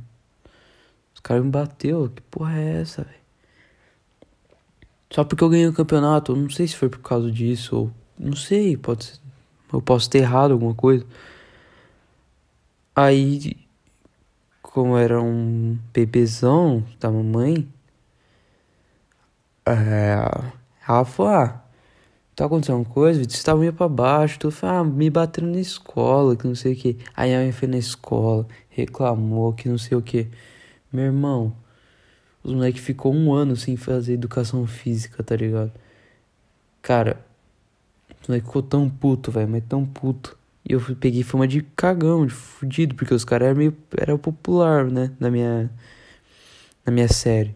Os 1.14 1.20
caras 1.20 1.44
me 1.44 1.52
bateu, 1.52 2.10
que 2.10 2.22
porra 2.24 2.58
é 2.58 2.82
essa, 2.82 3.04
velho? 3.04 3.23
Só 5.14 5.24
porque 5.24 5.44
eu 5.44 5.50
ganhei 5.50 5.68
o 5.68 5.74
campeonato, 5.74 6.36
não 6.36 6.50
sei 6.50 6.68
se 6.68 6.76
foi 6.76 6.90
por 6.90 7.00
causa 7.00 7.32
disso 7.32 7.78
ou. 7.78 7.92
Não 8.18 8.36
sei, 8.36 8.78
pode 8.78 9.06
ser. 9.06 9.20
Eu 9.72 9.82
posso 9.82 10.10
ter 10.10 10.20
errado 10.20 10.52
alguma 10.52 10.76
coisa. 10.76 11.06
Aí 12.96 13.64
como 14.74 14.98
era 14.98 15.22
um 15.22 15.78
bebezão 15.94 16.84
da 17.00 17.12
mamãe, 17.12 17.68
é, 19.68 20.16
ela 20.88 21.06
falou, 21.06 21.32
ah, 21.32 21.64
tá 22.36 22.46
acontecendo 22.46 22.78
alguma 22.78 22.94
coisa? 22.94 23.24
Você 23.24 23.44
tava 23.44 23.60
meio 23.60 23.72
pra 23.74 23.88
baixo, 23.88 24.40
tu 24.40 24.50
falou, 24.50 24.78
ah, 24.78 24.84
me 24.84 25.12
batendo 25.12 25.52
na 25.52 25.60
escola, 25.60 26.36
que 26.36 26.48
não 26.48 26.56
sei 26.56 26.74
o 26.74 26.76
que. 26.76 26.98
Aí 27.16 27.36
a 27.36 27.38
mãe 27.38 27.52
foi 27.52 27.68
na 27.68 27.78
escola, 27.78 28.48
reclamou 28.70 29.54
que 29.54 29.70
não 29.70 29.78
sei 29.78 29.96
o 29.96 30.02
que. 30.02 30.28
Meu 30.92 31.06
irmão, 31.06 31.54
os 32.44 32.54
moleques 32.54 32.84
ficou 32.84 33.14
um 33.14 33.34
ano 33.34 33.56
sem 33.56 33.78
fazer 33.78 34.14
educação 34.14 34.68
física, 34.68 35.24
tá 35.24 35.36
ligado? 35.36 35.72
Cara, 36.82 37.26
os 38.22 38.28
moleques 38.28 38.48
ficou 38.48 38.62
tão 38.62 38.90
puto, 38.90 39.32
velho, 39.32 39.48
mas 39.48 39.64
tão 39.68 39.86
puto. 39.86 40.38
E 40.68 40.74
eu 40.74 40.82
peguei 40.96 41.24
fama 41.24 41.48
de 41.48 41.62
cagão, 41.62 42.26
de 42.26 42.34
fudido, 42.34 42.96
porque 42.96 43.14
os 43.14 43.26
caras 43.26 43.48
eram 43.50 43.58
meio. 43.58 43.78
Era 43.98 44.18
popular, 44.18 44.86
né? 44.86 45.12
Na 45.20 45.30
minha. 45.30 45.70
Na 46.86 46.92
minha 46.92 47.08
série. 47.08 47.56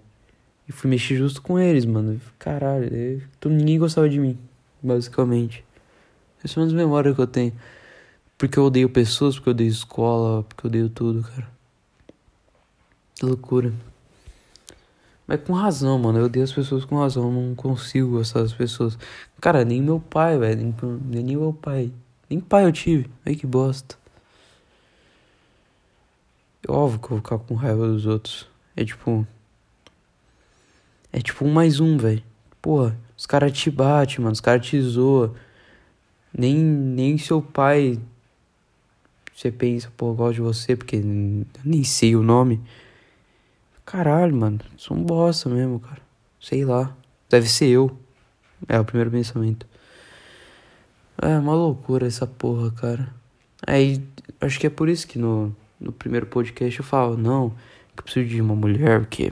E 0.68 0.72
fui 0.72 0.90
mexer 0.90 1.16
justo 1.16 1.42
com 1.42 1.58
eles, 1.58 1.86
mano. 1.86 2.20
Caralho, 2.38 2.94
eu, 2.94 3.22
ninguém 3.50 3.80
gostava 3.80 4.10
de 4.10 4.20
mim, 4.20 4.38
basicamente. 4.84 5.64
Essas 6.40 6.52
são 6.52 6.64
as 6.64 6.74
memórias 6.74 7.16
que 7.16 7.22
eu 7.22 7.28
tenho. 7.28 7.54
Porque 8.38 8.60
eu 8.60 8.66
odeio 8.66 8.90
pessoas, 8.90 9.36
porque 9.36 9.50
eu 9.50 9.52
odeio 9.52 9.70
escola, 9.70 10.44
porque 10.44 10.66
eu 10.66 10.70
odeio 10.70 10.90
tudo, 10.90 11.24
cara. 11.24 11.48
Que 13.16 13.26
loucura. 13.26 13.74
Mas 15.28 15.42
com 15.42 15.52
razão, 15.54 16.00
mano. 16.00 16.20
Eu 16.20 16.26
odeio 16.26 16.46
as 16.46 16.54
pessoas 16.54 16.86
com 16.86 16.98
razão. 16.98 17.26
Eu 17.26 17.32
não 17.32 17.54
consigo 17.54 18.12
gostar 18.12 18.42
das 18.42 18.54
pessoas. 18.54 18.98
Cara, 19.42 19.66
nem 19.66 19.82
meu 19.82 20.00
pai, 20.00 20.38
velho. 20.38 20.74
Nem, 21.10 21.24
nem 21.26 21.36
meu 21.36 21.52
pai. 21.54 21.92
Nem 22.30 22.40
pai 22.40 22.66
eu 22.66 22.72
tive. 22.72 23.10
Ai 23.26 23.36
que 23.36 23.46
bosta. 23.46 23.98
É 26.68 26.72
óbvio 26.72 27.00
que 27.00 27.06
eu 27.06 27.10
vou 27.10 27.18
ficar 27.18 27.40
com 27.40 27.56
raiva 27.56 27.88
dos 27.88 28.06
outros. 28.06 28.48
É 28.76 28.86
tipo. 28.86 29.28
É 31.12 31.20
tipo 31.20 31.46
um 31.46 31.52
mais 31.52 31.80
um, 31.82 31.98
velho. 31.98 32.24
Porra, 32.62 32.98
os 33.18 33.26
caras 33.26 33.52
te 33.52 33.70
batem, 33.70 34.20
mano. 34.20 34.32
Os 34.32 34.42
caras 34.42 34.66
te 34.66 34.80
zoam. 34.82 35.36
Nem, 36.34 36.56
nem 36.56 37.18
seu 37.18 37.42
pai. 37.42 38.00
Você 39.36 39.52
pensa, 39.52 39.92
pô, 39.96 40.10
eu 40.12 40.16
gosto 40.16 40.36
de 40.36 40.42
você, 40.42 40.76
porque 40.76 40.98
nem 40.98 41.84
sei 41.84 42.16
o 42.16 42.24
nome. 42.24 42.62
Caralho, 43.88 44.36
mano. 44.36 44.60
Sou 44.76 44.98
um 44.98 45.02
bosta 45.02 45.48
mesmo, 45.48 45.80
cara. 45.80 46.02
Sei 46.42 46.66
lá. 46.66 46.94
Deve 47.30 47.48
ser 47.48 47.68
eu. 47.68 47.98
É 48.68 48.78
o 48.78 48.84
primeiro 48.84 49.10
pensamento. 49.10 49.66
É 51.22 51.40
uma 51.40 51.56
loucura 51.56 52.06
essa 52.06 52.28
porra, 52.28 52.70
cara. 52.70 53.14
Aí, 53.66 54.04
acho 54.42 54.60
que 54.60 54.68
é 54.68 54.70
por 54.70 54.90
isso 54.90 55.08
que 55.08 55.18
no, 55.18 55.56
no 55.80 55.94
primeiro 55.94 56.26
podcast 56.26 56.78
eu 56.78 56.84
falo, 56.84 57.16
não, 57.16 57.52
que 57.96 58.02
eu 58.02 58.04
preciso 58.04 58.28
de 58.28 58.42
uma 58.42 58.58
mulher, 58.58 59.00
porque 59.00 59.32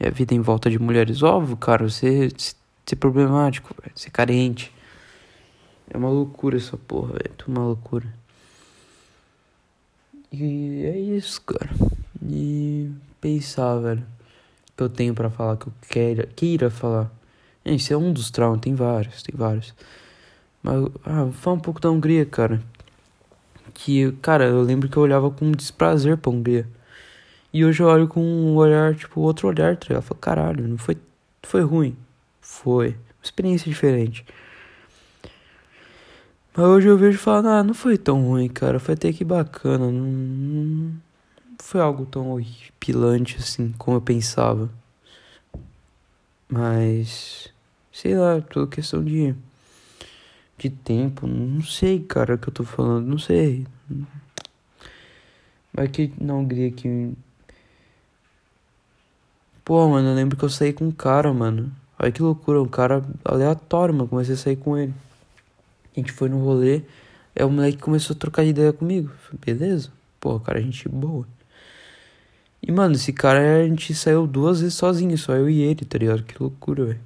minha 0.00 0.10
vida 0.10 0.34
é 0.34 0.36
em 0.36 0.40
volta 0.40 0.68
de 0.68 0.80
mulheres. 0.80 1.22
Óbvio, 1.22 1.56
cara, 1.56 1.88
você 1.88 2.28
ser 2.84 2.96
problemático, 2.96 3.72
véio, 3.80 3.96
ser 3.96 4.10
carente. 4.10 4.72
É 5.88 5.96
uma 5.96 6.10
loucura 6.10 6.56
essa 6.56 6.76
porra, 6.76 7.12
velho. 7.12 7.34
É 7.38 7.44
uma 7.46 7.62
loucura. 7.62 8.12
E 10.32 10.82
é 10.86 10.98
isso, 10.98 11.40
cara. 11.42 11.70
E 12.20 12.90
pensar, 13.20 13.76
velho. 13.78 14.04
Que 14.76 14.82
eu 14.82 14.88
tenho 14.88 15.14
para 15.14 15.30
falar, 15.30 15.56
que 15.56 15.68
eu 15.68 15.72
queira, 15.88 16.26
queira 16.36 16.70
falar. 16.70 17.10
Esse 17.64 17.92
é 17.92 17.96
um 17.96 18.12
dos 18.12 18.30
traumas, 18.30 18.60
tem 18.60 18.74
vários, 18.74 19.22
tem 19.22 19.34
vários. 19.36 19.74
Mas, 20.62 20.84
ah, 21.04 21.28
fala 21.32 21.56
um 21.56 21.60
pouco 21.60 21.80
da 21.80 21.90
Hungria, 21.90 22.26
cara. 22.26 22.62
Que, 23.74 24.12
cara, 24.22 24.44
eu 24.46 24.62
lembro 24.62 24.88
que 24.88 24.96
eu 24.96 25.02
olhava 25.02 25.30
com 25.30 25.50
desprazer 25.52 26.16
pra 26.16 26.30
Hungria. 26.30 26.68
E 27.52 27.64
hoje 27.64 27.82
eu 27.82 27.86
olho 27.88 28.08
com 28.08 28.20
um 28.20 28.56
olhar, 28.56 28.94
tipo, 28.94 29.20
outro 29.20 29.48
olhar, 29.48 29.76
tá 29.76 29.86
ligado? 29.88 29.98
Eu 29.98 30.02
falo, 30.02 30.20
caralho, 30.20 30.68
não 30.68 30.78
foi, 30.78 30.96
foi 31.42 31.62
ruim. 31.62 31.96
Foi. 32.40 32.88
Uma 32.88 33.24
experiência 33.24 33.70
diferente. 33.70 34.24
Mas 36.56 36.66
hoje 36.66 36.88
eu 36.88 36.98
vejo 36.98 37.16
e 37.16 37.20
falo, 37.20 37.48
ah, 37.48 37.62
não 37.62 37.74
foi 37.74 37.98
tão 37.98 38.22
ruim, 38.26 38.48
cara. 38.48 38.78
Foi 38.78 38.94
até 38.94 39.12
que 39.12 39.24
bacana. 39.24 39.90
Não 39.90 40.92
foi 41.66 41.80
algo 41.80 42.06
tão 42.06 42.30
horripilante 42.30 43.38
assim 43.40 43.72
como 43.76 43.96
eu 43.96 44.00
pensava. 44.00 44.70
Mas, 46.48 47.52
sei 47.92 48.16
lá, 48.16 48.40
tudo 48.40 48.68
questão 48.68 49.04
de 49.04 49.34
de 50.56 50.70
tempo. 50.70 51.26
Não 51.26 51.60
sei, 51.62 51.98
cara, 51.98 52.36
o 52.36 52.38
que 52.38 52.48
eu 52.48 52.52
tô 52.52 52.62
falando. 52.62 53.06
Não 53.06 53.18
sei. 53.18 53.66
Mas 55.72 55.90
que 55.90 56.12
na 56.20 56.34
Hungria 56.34 56.70
que. 56.70 57.12
Pô, 59.64 59.88
mano, 59.88 60.10
eu 60.10 60.14
lembro 60.14 60.36
que 60.36 60.44
eu 60.44 60.48
saí 60.48 60.72
com 60.72 60.86
um 60.86 60.92
cara, 60.92 61.32
mano. 61.32 61.72
Olha 61.98 62.12
que 62.12 62.22
loucura, 62.22 62.62
um 62.62 62.68
cara 62.68 63.04
aleatório, 63.24 63.92
mano. 63.92 64.08
Comecei 64.08 64.34
a 64.34 64.38
sair 64.38 64.56
com 64.56 64.78
ele. 64.78 64.94
A 65.96 66.00
gente 66.00 66.12
foi 66.12 66.28
no 66.28 66.38
rolê. 66.38 66.82
É 67.34 67.44
o 67.44 67.50
moleque 67.50 67.78
começou 67.78 68.14
a 68.14 68.18
trocar 68.18 68.44
ideia 68.44 68.72
comigo. 68.72 69.10
Beleza. 69.44 69.90
Pô, 70.20 70.38
cara, 70.38 70.62
gente 70.62 70.88
boa. 70.88 71.26
E, 72.62 72.72
mano, 72.72 72.94
esse 72.94 73.12
cara 73.12 73.60
a 73.60 73.64
gente 73.64 73.94
saiu 73.94 74.26
duas 74.26 74.60
vezes 74.60 74.74
sozinho, 74.74 75.16
só 75.16 75.34
eu 75.34 75.48
e 75.48 75.62
ele, 75.62 75.84
tá 75.84 75.98
ligado? 75.98 76.22
Que 76.24 76.40
loucura, 76.42 76.86
velho. 76.86 77.00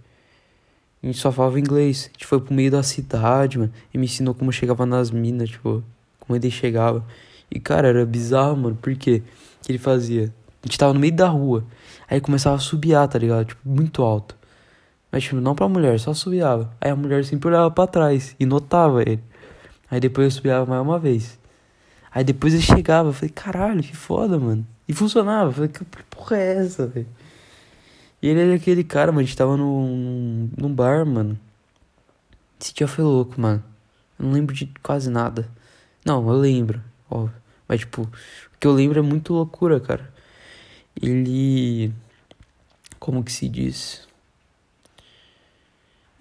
A 1.02 1.06
gente 1.06 1.18
só 1.18 1.32
falava 1.32 1.58
inglês. 1.58 2.10
A 2.10 2.12
gente 2.12 2.26
foi 2.26 2.40
pro 2.40 2.54
meio 2.54 2.70
da 2.70 2.82
cidade, 2.82 3.58
mano. 3.58 3.72
E 3.92 3.98
me 3.98 4.04
ensinou 4.04 4.34
como 4.34 4.52
chegava 4.52 4.84
nas 4.84 5.10
minas, 5.10 5.48
tipo, 5.48 5.82
como 6.18 6.36
ele 6.36 6.50
chegava. 6.50 7.04
E, 7.50 7.58
cara, 7.58 7.88
era 7.88 8.04
bizarro, 8.04 8.56
mano. 8.56 8.76
Por 8.80 8.94
quê? 8.94 9.22
O 9.60 9.66
que 9.66 9.72
ele 9.72 9.78
fazia? 9.78 10.32
A 10.62 10.66
gente 10.66 10.78
tava 10.78 10.92
no 10.92 11.00
meio 11.00 11.14
da 11.14 11.28
rua. 11.28 11.64
Aí 12.08 12.20
começava 12.20 12.56
a 12.56 12.58
subiar, 12.58 13.08
tá 13.08 13.18
ligado? 13.18 13.46
Tipo, 13.46 13.60
muito 13.68 14.02
alto. 14.02 14.36
Mas, 15.10 15.24
tipo, 15.24 15.36
não 15.40 15.54
pra 15.54 15.68
mulher, 15.68 15.98
só 15.98 16.12
subiava. 16.12 16.70
Aí 16.80 16.90
a 16.90 16.96
mulher 16.96 17.24
sempre 17.24 17.48
olhava 17.48 17.70
pra 17.70 17.86
trás 17.86 18.36
e 18.38 18.44
notava 18.44 19.02
ele. 19.02 19.20
Aí 19.90 19.98
depois 20.00 20.26
eu 20.26 20.30
subiava 20.30 20.66
mais 20.66 20.82
uma 20.82 20.98
vez. 20.98 21.39
Aí 22.12 22.24
depois 22.24 22.52
ele 22.52 22.62
chegava. 22.62 23.10
Eu 23.10 23.12
falei, 23.12 23.30
caralho, 23.30 23.82
que 23.82 23.96
foda, 23.96 24.38
mano. 24.38 24.66
E 24.88 24.92
funcionava. 24.92 25.50
Eu 25.50 25.52
falei, 25.52 25.68
que 25.68 25.84
porra 26.10 26.36
é 26.36 26.56
essa, 26.56 26.86
velho? 26.86 27.08
E 28.22 28.28
ele 28.28 28.40
era 28.40 28.54
aquele 28.54 28.84
cara, 28.84 29.12
mano. 29.12 29.20
A 29.20 29.24
gente 29.24 29.36
tava 29.36 29.56
num, 29.56 30.50
num 30.56 30.72
bar, 30.72 31.06
mano. 31.06 31.38
Esse 32.60 32.74
dia 32.74 32.88
foi 32.88 33.04
louco, 33.04 33.40
mano. 33.40 33.62
Eu 34.18 34.26
não 34.26 34.32
lembro 34.32 34.54
de 34.54 34.66
quase 34.82 35.08
nada. 35.08 35.48
Não, 36.04 36.26
eu 36.28 36.36
lembro, 36.36 36.82
óbvio. 37.08 37.34
Mas, 37.66 37.80
tipo, 37.80 38.02
o 38.02 38.58
que 38.58 38.66
eu 38.66 38.72
lembro 38.72 38.98
é 38.98 39.02
muito 39.02 39.32
loucura, 39.32 39.80
cara. 39.80 40.12
Ele. 41.00 41.92
Como 42.98 43.24
que 43.24 43.32
se 43.32 43.48
diz? 43.48 44.06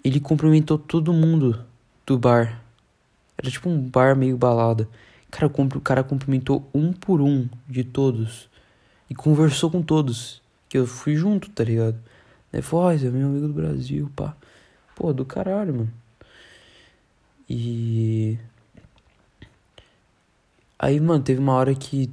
Ele 0.02 0.18
cumprimentou 0.18 0.78
todo 0.78 1.12
mundo 1.12 1.64
do 2.06 2.18
bar. 2.18 2.62
Era 3.36 3.50
tipo 3.50 3.68
um 3.68 3.78
bar 3.78 4.16
meio 4.16 4.36
balada. 4.36 4.88
Cara, 5.30 5.46
o 5.46 5.80
cara 5.80 6.02
cumprimentou 6.02 6.68
um 6.74 6.92
por 6.92 7.20
um 7.20 7.48
de 7.68 7.84
todos. 7.84 8.48
E 9.08 9.14
conversou 9.14 9.70
com 9.70 9.82
todos. 9.82 10.42
Que 10.68 10.78
eu 10.78 10.86
fui 10.86 11.16
junto, 11.16 11.50
tá 11.50 11.64
ligado? 11.64 11.98
Daí 12.52 12.62
falou, 12.62 12.90
é 12.90 12.96
meu 12.98 13.28
amigo 13.28 13.48
do 13.48 13.52
Brasil, 13.52 14.10
pá. 14.14 14.36
Pô, 14.94 15.12
do 15.12 15.24
caralho, 15.24 15.74
mano. 15.74 15.92
E. 17.48 18.38
Aí, 20.78 20.98
mano, 21.00 21.22
teve 21.22 21.40
uma 21.40 21.54
hora 21.54 21.74
que 21.74 22.10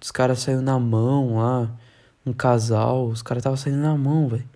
os 0.00 0.10
caras 0.10 0.40
saíram 0.40 0.62
na 0.62 0.78
mão 0.78 1.36
lá, 1.38 1.70
um 2.24 2.32
casal, 2.32 3.06
os 3.08 3.22
caras 3.22 3.42
tava 3.42 3.56
saindo 3.56 3.78
na 3.78 3.96
mão, 3.96 4.28
velho. 4.28 4.48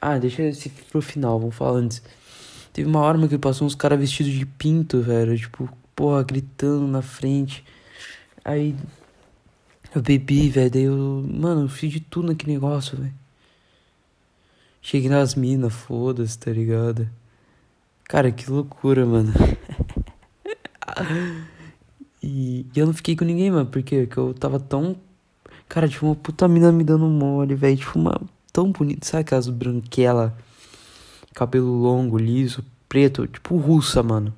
Ah, 0.00 0.18
deixa 0.18 0.42
esse 0.42 0.70
pro 0.90 1.02
final, 1.02 1.38
vamos 1.38 1.54
falar 1.54 1.78
antes. 1.78 2.02
Teve 2.72 2.88
uma 2.88 3.00
hora 3.00 3.28
que 3.28 3.36
passou 3.36 3.66
uns 3.66 3.74
caras 3.74 3.98
vestidos 3.98 4.32
de 4.32 4.46
pinto, 4.46 5.02
velho. 5.02 5.36
Tipo, 5.36 5.68
porra, 6.00 6.22
gritando 6.22 6.86
na 6.86 7.02
frente. 7.02 7.62
Aí 8.42 8.74
eu 9.94 10.00
bebi, 10.00 10.48
velho. 10.48 10.70
Daí 10.70 10.84
eu, 10.84 11.22
mano, 11.28 11.64
eu 11.64 11.68
fiz 11.68 11.92
de 11.92 12.00
tudo 12.00 12.28
naquele 12.28 12.54
negócio, 12.54 12.96
velho. 12.96 13.12
Cheguei 14.80 15.10
nas 15.10 15.34
minas, 15.34 15.74
foda-se, 15.74 16.38
tá 16.38 16.50
ligado? 16.50 17.06
Cara, 18.04 18.32
que 18.32 18.50
loucura, 18.50 19.04
mano. 19.04 19.30
e, 22.22 22.64
e, 22.74 22.80
eu 22.80 22.86
não 22.86 22.94
fiquei 22.94 23.14
com 23.14 23.26
ninguém, 23.26 23.50
mano, 23.50 23.66
porque, 23.66 24.08
eu 24.16 24.32
tava 24.32 24.58
tão. 24.58 24.96
Cara, 25.68 25.86
tipo, 25.86 26.06
uma 26.06 26.16
puta 26.16 26.48
mina 26.48 26.72
me 26.72 26.82
dando 26.82 27.04
mole, 27.08 27.54
velho. 27.54 27.76
Tipo, 27.76 27.98
uma. 27.98 28.18
Tão 28.50 28.72
bonita, 28.72 29.06
sabe 29.06 29.20
aquelas 29.20 29.48
branquela, 29.48 30.36
cabelo 31.34 31.72
longo, 31.74 32.16
liso, 32.16 32.64
preto, 32.88 33.26
tipo 33.26 33.56
russa, 33.58 34.02
mano. 34.02 34.34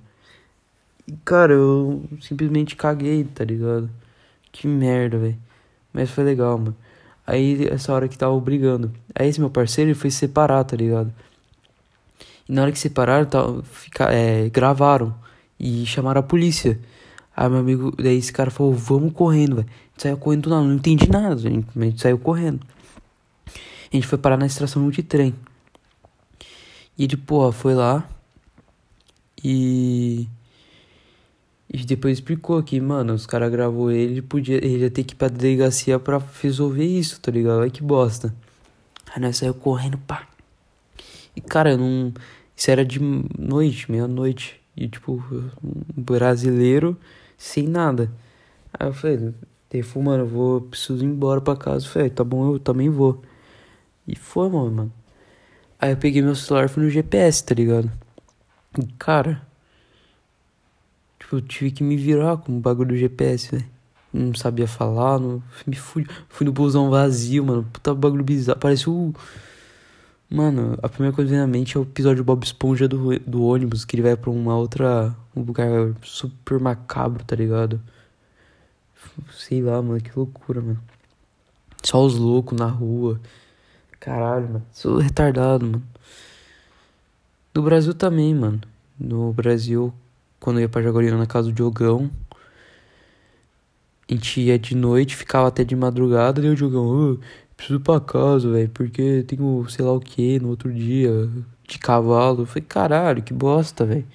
E, 1.06 1.12
cara, 1.24 1.52
eu 1.52 2.04
simplesmente 2.20 2.76
caguei, 2.76 3.24
tá 3.24 3.44
ligado? 3.44 3.90
Que 4.50 4.66
merda, 4.66 5.18
velho. 5.18 5.38
Mas 5.92 6.10
foi 6.10 6.24
legal, 6.24 6.58
mano. 6.58 6.76
Aí, 7.26 7.66
essa 7.68 7.92
hora 7.92 8.08
que 8.08 8.18
tava 8.18 8.38
brigando. 8.40 8.92
Aí, 9.14 9.28
esse 9.28 9.40
meu 9.40 9.50
parceiro, 9.50 9.90
ele 9.90 9.98
foi 9.98 10.10
separar, 10.10 10.64
tá 10.64 10.76
ligado? 10.76 11.12
E 12.48 12.52
na 12.52 12.62
hora 12.62 12.72
que 12.72 12.78
separaram, 12.78 13.26
tá, 13.26 13.42
fica, 13.64 14.12
é, 14.12 14.48
gravaram 14.48 15.14
e 15.58 15.86
chamaram 15.86 16.20
a 16.20 16.22
polícia. 16.22 16.78
Aí, 17.36 17.48
meu 17.48 17.60
amigo, 17.60 17.92
daí 17.96 18.16
esse 18.16 18.32
cara 18.32 18.50
falou: 18.50 18.74
Vamos 18.74 19.12
correndo, 19.12 19.56
velho. 19.56 19.68
Saiu 19.96 20.16
correndo, 20.16 20.50
não, 20.50 20.64
não 20.64 20.74
entendi 20.74 21.08
nada, 21.08 21.34
a 21.34 21.38
gente 21.38 22.00
saiu 22.00 22.18
correndo. 22.18 22.60
A 23.46 23.96
gente 23.96 24.06
foi 24.06 24.18
parar 24.18 24.36
na 24.36 24.46
estação 24.46 24.88
de 24.90 25.02
trem. 25.02 25.34
E 26.98 27.04
ele, 27.04 27.16
porra, 27.16 27.52
foi 27.52 27.74
lá. 27.74 28.08
E. 29.44 30.26
E 31.72 31.86
depois 31.86 32.18
explicou 32.18 32.62
que, 32.62 32.78
mano, 32.78 33.14
os 33.14 33.24
caras 33.24 33.50
gravou 33.50 33.90
ele, 33.90 34.20
podia, 34.20 34.56
ele 34.56 34.82
ia 34.82 34.90
ter 34.90 35.04
que 35.04 35.14
ir 35.14 35.16
pra 35.16 35.28
delegacia 35.28 35.98
pra 35.98 36.20
resolver 36.42 36.84
isso, 36.84 37.18
tá 37.18 37.32
ligado? 37.32 37.60
Olha 37.60 37.70
que 37.70 37.82
bosta. 37.82 38.34
Aí 39.14 39.22
nós 39.22 39.38
saiu 39.38 39.54
correndo, 39.54 39.96
pá. 39.96 40.28
E, 41.34 41.40
cara, 41.40 41.74
não. 41.74 42.12
Isso 42.54 42.70
era 42.70 42.84
de 42.84 43.00
noite, 43.38 43.90
meia-noite. 43.90 44.60
E, 44.76 44.86
tipo, 44.86 45.24
um 45.64 46.02
brasileiro 46.02 46.94
sem 47.38 47.66
nada. 47.66 48.12
Aí 48.74 48.88
eu 48.88 48.92
falei, 48.92 49.34
ele 49.72 49.82
falou, 49.82 50.04
mano, 50.04 50.24
eu 50.24 50.28
vou, 50.28 50.60
preciso 50.60 51.02
ir 51.02 51.06
embora 51.06 51.40
pra 51.40 51.56
casa. 51.56 51.86
Eu 51.86 51.90
falei, 51.90 52.10
tá 52.10 52.22
bom, 52.22 52.52
eu 52.52 52.58
também 52.58 52.90
vou. 52.90 53.22
E 54.06 54.14
foi, 54.14 54.50
mano. 54.50 54.92
Aí 55.80 55.92
eu 55.92 55.96
peguei 55.96 56.20
meu 56.20 56.34
celular 56.34 56.66
e 56.66 56.68
fui 56.68 56.82
no 56.82 56.90
GPS, 56.90 57.42
tá 57.44 57.54
ligado? 57.54 57.90
E, 58.78 58.86
cara 58.98 59.51
eu 61.32 61.40
tive 61.40 61.70
que 61.70 61.82
me 61.82 61.96
virar 61.96 62.36
com 62.36 62.56
o 62.56 62.60
bagulho 62.60 62.90
do 62.90 62.96
GPS, 62.96 63.50
velho. 63.50 63.64
Não 64.12 64.34
sabia 64.34 64.68
falar, 64.68 65.18
não... 65.18 65.42
me 65.66 65.74
fui, 65.74 66.06
fui 66.28 66.44
no 66.44 66.52
busão 66.52 66.90
vazio, 66.90 67.44
mano. 67.44 67.66
Puta 67.72 67.94
bagulho 67.94 68.22
bizarro. 68.22 68.58
Parece 68.58 68.90
o. 68.90 69.14
Mano, 70.28 70.78
a 70.82 70.88
primeira 70.88 71.14
coisa 71.14 71.28
que 71.28 71.36
vem 71.36 71.40
na 71.40 71.46
mente 71.46 71.76
é 71.76 71.80
o 71.80 71.82
episódio 71.82 72.24
Bob 72.24 72.42
Esponja 72.42 72.88
do, 72.88 73.18
do 73.20 73.44
ônibus, 73.44 73.84
que 73.84 73.96
ele 73.96 74.02
vai 74.02 74.16
pra 74.16 74.30
uma 74.30 74.56
outra. 74.56 75.14
um 75.36 75.42
lugar 75.42 75.94
super 76.02 76.58
macabro, 76.58 77.24
tá 77.24 77.36
ligado? 77.36 77.80
Sei 79.32 79.62
lá, 79.62 79.80
mano, 79.82 80.00
que 80.00 80.10
loucura, 80.16 80.60
mano. 80.60 80.80
Só 81.82 82.04
os 82.04 82.16
loucos 82.16 82.58
na 82.58 82.66
rua. 82.66 83.20
Caralho, 83.98 84.48
mano. 84.48 84.66
Sou 84.72 84.98
retardado, 84.98 85.66
mano. 85.66 85.82
No 87.54 87.62
Brasil 87.62 87.94
também, 87.94 88.34
mano. 88.34 88.60
No 88.98 89.32
Brasil, 89.32 89.92
quando 90.42 90.58
eu 90.58 90.62
ia 90.62 90.68
pra 90.68 90.82
Jaguariúna 90.82 91.18
na 91.18 91.26
casa 91.26 91.48
do 91.48 91.54
Diogão. 91.54 92.10
A 94.10 94.12
gente 94.12 94.40
ia 94.40 94.58
de 94.58 94.74
noite, 94.74 95.14
ficava 95.14 95.46
até 95.46 95.62
de 95.62 95.76
madrugada, 95.76 96.44
e 96.44 96.50
o 96.50 96.56
Diogão, 96.56 97.14
oh, 97.14 97.18
preciso 97.56 97.78
ir 97.78 97.82
pra 97.82 98.00
casa, 98.00 98.50
velho, 98.50 98.68
porque 98.70 99.22
tenho 99.22 99.64
sei 99.68 99.84
lá 99.84 99.92
o 99.92 100.00
que 100.00 100.40
no 100.40 100.48
outro 100.48 100.72
dia, 100.72 101.30
de 101.66 101.78
cavalo. 101.78 102.42
Eu 102.42 102.46
falei, 102.46 102.64
caralho, 102.68 103.22
que 103.22 103.32
bosta, 103.32 103.86
velho. 103.86 104.06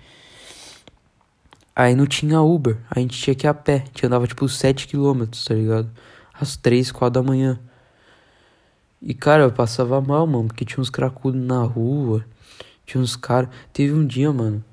Aí 1.74 1.96
não 1.96 2.06
tinha 2.06 2.42
Uber, 2.42 2.78
a 2.92 3.00
gente 3.00 3.18
tinha 3.18 3.36
que 3.36 3.48
ir 3.48 3.50
a 3.50 3.54
pé, 3.54 3.76
a 3.76 3.86
gente 3.86 4.06
andava 4.06 4.28
tipo 4.28 4.46
7km, 4.46 5.48
tá 5.48 5.54
ligado? 5.54 5.90
Às 6.34 6.58
3, 6.58 6.92
4 6.92 7.22
da 7.22 7.28
manhã. 7.28 7.60
E 9.02 9.14
cara, 9.14 9.44
eu 9.44 9.52
passava 9.52 10.02
mal, 10.02 10.28
mano, 10.28 10.48
porque 10.48 10.66
tinha 10.66 10.82
uns 10.82 10.90
cracudos 10.90 11.40
na 11.40 11.62
rua, 11.64 12.26
tinha 12.86 13.02
uns 13.02 13.16
caras. 13.16 13.50
Teve 13.72 13.94
um 13.94 14.06
dia, 14.06 14.34
mano, 14.34 14.64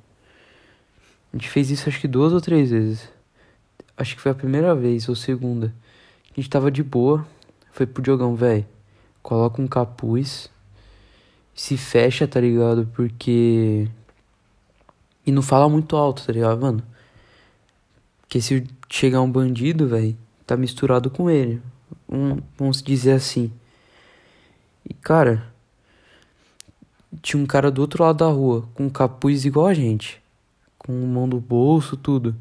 a 1.34 1.36
gente 1.36 1.50
fez 1.50 1.68
isso 1.68 1.88
acho 1.88 2.00
que 2.00 2.06
duas 2.06 2.32
ou 2.32 2.40
três 2.40 2.70
vezes. 2.70 3.08
Acho 3.96 4.14
que 4.14 4.22
foi 4.22 4.30
a 4.30 4.36
primeira 4.36 4.72
vez 4.72 5.08
ou 5.08 5.16
segunda. 5.16 5.74
A 6.30 6.40
gente 6.40 6.48
tava 6.48 6.70
de 6.70 6.80
boa. 6.80 7.26
Foi 7.72 7.86
pro 7.86 8.00
Diogão, 8.00 8.36
velho. 8.36 8.64
Coloca 9.20 9.60
um 9.60 9.66
capuz. 9.66 10.48
Se 11.52 11.76
fecha, 11.76 12.28
tá 12.28 12.40
ligado? 12.40 12.88
Porque. 12.94 13.88
E 15.26 15.32
não 15.32 15.42
fala 15.42 15.68
muito 15.68 15.96
alto, 15.96 16.24
tá 16.24 16.32
ligado, 16.32 16.60
mano? 16.60 16.84
Porque 18.20 18.40
se 18.40 18.64
chegar 18.88 19.20
um 19.20 19.30
bandido, 19.30 19.88
velho, 19.88 20.16
tá 20.46 20.56
misturado 20.56 21.10
com 21.10 21.28
ele. 21.28 21.60
Um, 22.08 22.38
vamos 22.56 22.80
dizer 22.80 23.10
assim. 23.10 23.50
E 24.88 24.94
cara. 24.94 25.52
Tinha 27.20 27.42
um 27.42 27.46
cara 27.46 27.72
do 27.72 27.80
outro 27.80 28.04
lado 28.04 28.18
da 28.18 28.28
rua, 28.28 28.68
com 28.72 28.84
um 28.84 28.90
capuz 28.90 29.44
igual 29.44 29.66
a 29.66 29.74
gente 29.74 30.22
com 30.84 30.92
mão 30.92 31.26
no 31.26 31.40
bolso, 31.40 31.96
tudo. 31.96 32.34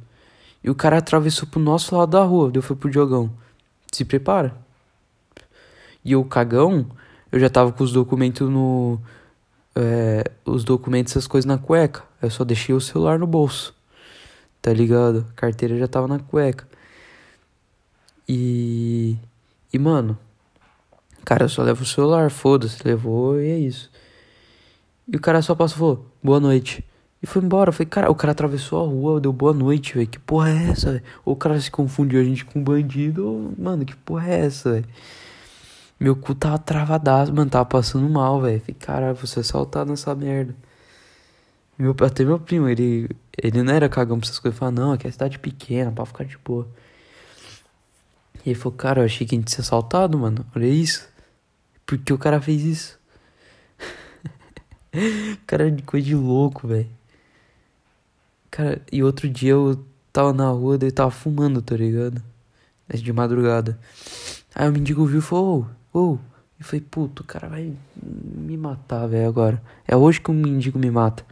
E 0.63 0.69
o 0.69 0.75
cara 0.75 0.97
atravessou 0.97 1.47
pro 1.47 1.59
nosso 1.59 1.95
lado 1.95 2.11
da 2.11 2.23
rua, 2.23 2.51
deu 2.51 2.61
foi 2.61 2.75
pro 2.75 2.89
Diogão. 2.89 3.31
Se 3.91 4.03
prepara. 4.05 4.55
E 6.03 6.15
o 6.15 6.25
cagão, 6.25 6.85
eu 7.31 7.39
já 7.39 7.49
tava 7.49 7.71
com 7.71 7.83
os 7.83 7.91
documentos 7.91 8.49
no. 8.49 8.99
É, 9.75 10.23
os 10.45 10.63
documentos, 10.63 11.13
essas 11.13 11.27
coisas 11.27 11.45
na 11.45 11.57
cueca. 11.57 12.03
Eu 12.21 12.29
só 12.29 12.43
deixei 12.43 12.75
o 12.75 12.81
celular 12.81 13.17
no 13.17 13.25
bolso. 13.25 13.73
Tá 14.61 14.71
ligado? 14.71 15.25
A 15.31 15.33
carteira 15.33 15.77
já 15.77 15.87
tava 15.87 16.07
na 16.07 16.19
cueca. 16.19 16.67
E. 18.27 19.17
E, 19.71 19.79
mano. 19.79 20.17
Cara, 21.25 21.45
eu 21.45 21.49
só 21.49 21.63
levo 21.63 21.83
o 21.83 21.85
celular, 21.85 22.29
foda-se, 22.29 22.85
levou 22.85 23.39
e 23.39 23.49
é 23.49 23.57
isso. 23.57 23.89
E 25.07 25.15
o 25.15 25.21
cara 25.21 25.41
só 25.41 25.55
passou, 25.55 26.05
boa 26.21 26.39
noite. 26.39 26.83
E 27.23 27.25
foi 27.25 27.41
embora. 27.41 27.69
Eu 27.69 27.73
falei, 27.73 27.87
cara, 27.87 28.11
o 28.11 28.15
cara 28.15 28.33
atravessou 28.33 28.83
a 28.83 28.87
rua, 28.87 29.21
deu 29.21 29.31
boa 29.31 29.53
noite, 29.53 29.95
velho. 29.95 30.07
Que 30.07 30.19
porra 30.19 30.49
é 30.49 30.71
essa, 30.71 30.91
velho? 30.91 31.03
Ou 31.23 31.33
o 31.33 31.37
cara 31.37 31.59
se 31.59 31.71
confundiu 31.71 32.19
a 32.19 32.23
gente 32.23 32.43
com 32.43 32.61
bandido, 32.61 33.25
ou, 33.25 33.53
mano, 33.57 33.85
que 33.85 33.95
porra 33.95 34.27
é 34.27 34.45
essa, 34.45 34.73
velho? 34.73 34.85
Meu 35.97 36.15
cu 36.17 36.35
tava 36.35 36.59
travadaço, 36.59 37.33
mano, 37.33 37.49
tava 37.49 37.65
passando 37.65 38.09
mal, 38.09 38.41
velho. 38.41 38.59
Falei, 38.59 38.75
caralho, 38.77 39.15
você 39.15 39.39
é 39.39 39.41
assaltado 39.41 39.89
nessa 39.89 40.13
merda. 40.13 40.53
Meu, 41.77 41.95
até 42.01 42.25
meu 42.25 42.39
primo, 42.39 42.67
ele, 42.67 43.09
ele 43.41 43.63
não 43.63 43.73
era 43.73 43.87
cagão 43.87 44.19
pra 44.19 44.27
essas 44.27 44.39
coisas. 44.39 44.57
Ele 44.57 44.59
falou, 44.59 44.73
não, 44.73 44.91
aqui 44.93 45.07
é 45.07 45.11
cidade 45.11 45.39
pequena, 45.39 45.91
pra 45.93 46.05
ficar 46.05 46.25
de 46.25 46.37
boa. 46.43 46.67
E 48.45 48.49
ele 48.49 48.59
falou, 48.59 48.77
cara, 48.77 49.01
eu 49.01 49.05
achei 49.05 49.25
que 49.25 49.33
a 49.35 49.37
gente 49.39 49.49
ia 49.49 49.55
ser 49.55 49.61
assaltado, 49.61 50.19
mano. 50.19 50.45
Olha 50.53 50.67
isso. 50.67 51.07
Por 51.85 51.97
que 51.97 52.11
o 52.11 52.17
cara 52.17 52.41
fez 52.41 52.63
isso? 52.63 52.99
cara 55.47 55.71
de 55.71 55.83
coisa 55.83 56.05
de 56.05 56.15
louco, 56.15 56.67
velho. 56.67 56.89
Cara, 58.53 58.79
e 58.91 59.01
outro 59.01 59.27
dia 59.27 59.53
eu 59.53 59.83
tava 60.11 60.31
na 60.31 60.47
rua, 60.49 60.77
daí 60.77 60.91
tava 60.91 61.09
fumando, 61.09 61.59
tá 61.59 61.75
ligado? 61.75 62.21
De 62.87 63.11
madrugada. 63.11 63.79
Aí 64.53 64.69
o 64.69 64.71
mendigo 64.71 65.03
viu 65.07 65.17
e 65.17 65.21
falou, 65.23 65.65
ô, 65.91 65.99
ô. 65.99 66.19
Eu 66.59 66.63
falei, 66.63 66.81
puto, 66.81 67.23
o 67.23 67.25
cara 67.25 67.49
vai 67.49 67.73
me 67.99 68.55
matar, 68.55 69.07
velho, 69.07 69.27
agora. 69.27 69.59
É 69.87 69.95
hoje 69.95 70.21
que 70.21 70.29
o 70.29 70.33
mendigo 70.35 70.77
me 70.77 70.91
mata. 70.91 71.25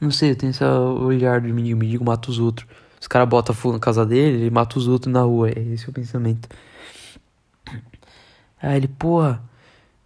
Não 0.00 0.12
sei, 0.12 0.30
eu 0.30 0.36
tenho 0.36 0.50
esse 0.50 0.62
olhar 0.62 1.40
do 1.40 1.48
mendigo, 1.48 1.76
o 1.76 1.80
mendigo 1.80 2.04
mata 2.04 2.30
os 2.30 2.38
outros. 2.38 2.68
Os 3.00 3.08
caras 3.08 3.28
botam 3.28 3.52
fogo 3.52 3.74
na 3.74 3.80
casa 3.80 4.06
dele, 4.06 4.42
ele 4.42 4.50
mata 4.50 4.78
os 4.78 4.86
outros 4.86 5.12
na 5.12 5.22
rua. 5.22 5.50
É 5.50 5.58
esse 5.58 5.90
o 5.90 5.92
pensamento. 5.92 6.48
Aí 8.62 8.76
ele, 8.76 8.86
porra, 8.86 9.42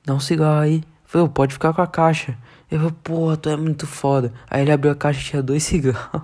dá 0.07 0.15
um 0.15 0.21
cigarro 0.21 0.61
aí. 0.61 0.83
Falei, 1.05 1.29
pode 1.29 1.53
ficar 1.53 1.75
com 1.75 1.83
a 1.83 1.87
caixa. 1.87 2.35
Eu 2.73 2.91
porra, 2.91 3.37
tu 3.37 3.49
é 3.49 3.57
muito 3.57 3.87
foda. 3.87 4.33
Aí 4.49 4.63
ele 4.63 4.73
abriu 4.73 4.91
a 4.91 4.97
caixa 4.97 5.21
e 5.21 5.25
tinha 5.25 5.43
dois 5.43 5.63
cigarros. 5.65 6.23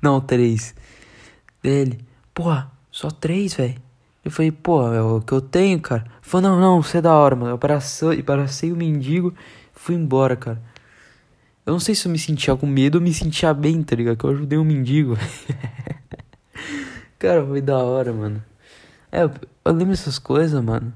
Não, 0.00 0.20
três. 0.20 0.74
Dele, 1.62 2.04
porra, 2.32 2.70
só 2.90 3.10
três, 3.10 3.54
velho. 3.54 3.76
Eu 4.24 4.30
falei, 4.30 4.50
pô, 4.50 4.92
é 4.92 5.02
o 5.02 5.20
que 5.20 5.32
eu 5.32 5.40
tenho, 5.40 5.78
cara. 5.80 6.02
Ele 6.02 6.12
falou, 6.22 6.50
não, 6.50 6.60
não, 6.60 6.82
você 6.82 6.98
é 6.98 7.02
da 7.02 7.14
hora, 7.14 7.36
mano. 7.36 7.50
Eu 7.50 7.54
abracei, 7.54 8.20
abracei 8.20 8.72
o 8.72 8.76
mendigo 8.76 9.34
fui 9.80 9.94
embora, 9.94 10.36
cara. 10.36 10.60
Eu 11.64 11.72
não 11.72 11.80
sei 11.80 11.94
se 11.94 12.06
eu 12.06 12.12
me 12.12 12.18
sentia 12.18 12.54
com 12.54 12.66
medo 12.66 12.96
ou 12.96 13.00
me 13.00 13.14
sentia 13.14 13.54
bem, 13.54 13.82
tá 13.82 13.96
ligado? 13.96 14.16
Que 14.16 14.24
eu 14.24 14.30
ajudei 14.30 14.58
um 14.58 14.64
mendigo. 14.64 15.16
Cara, 17.18 17.44
foi 17.46 17.62
da 17.62 17.78
hora, 17.78 18.12
mano. 18.12 18.44
É, 19.10 19.22
eu 19.22 19.72
lembro 19.72 19.92
essas 19.92 20.18
coisas, 20.18 20.62
mano. 20.62 20.92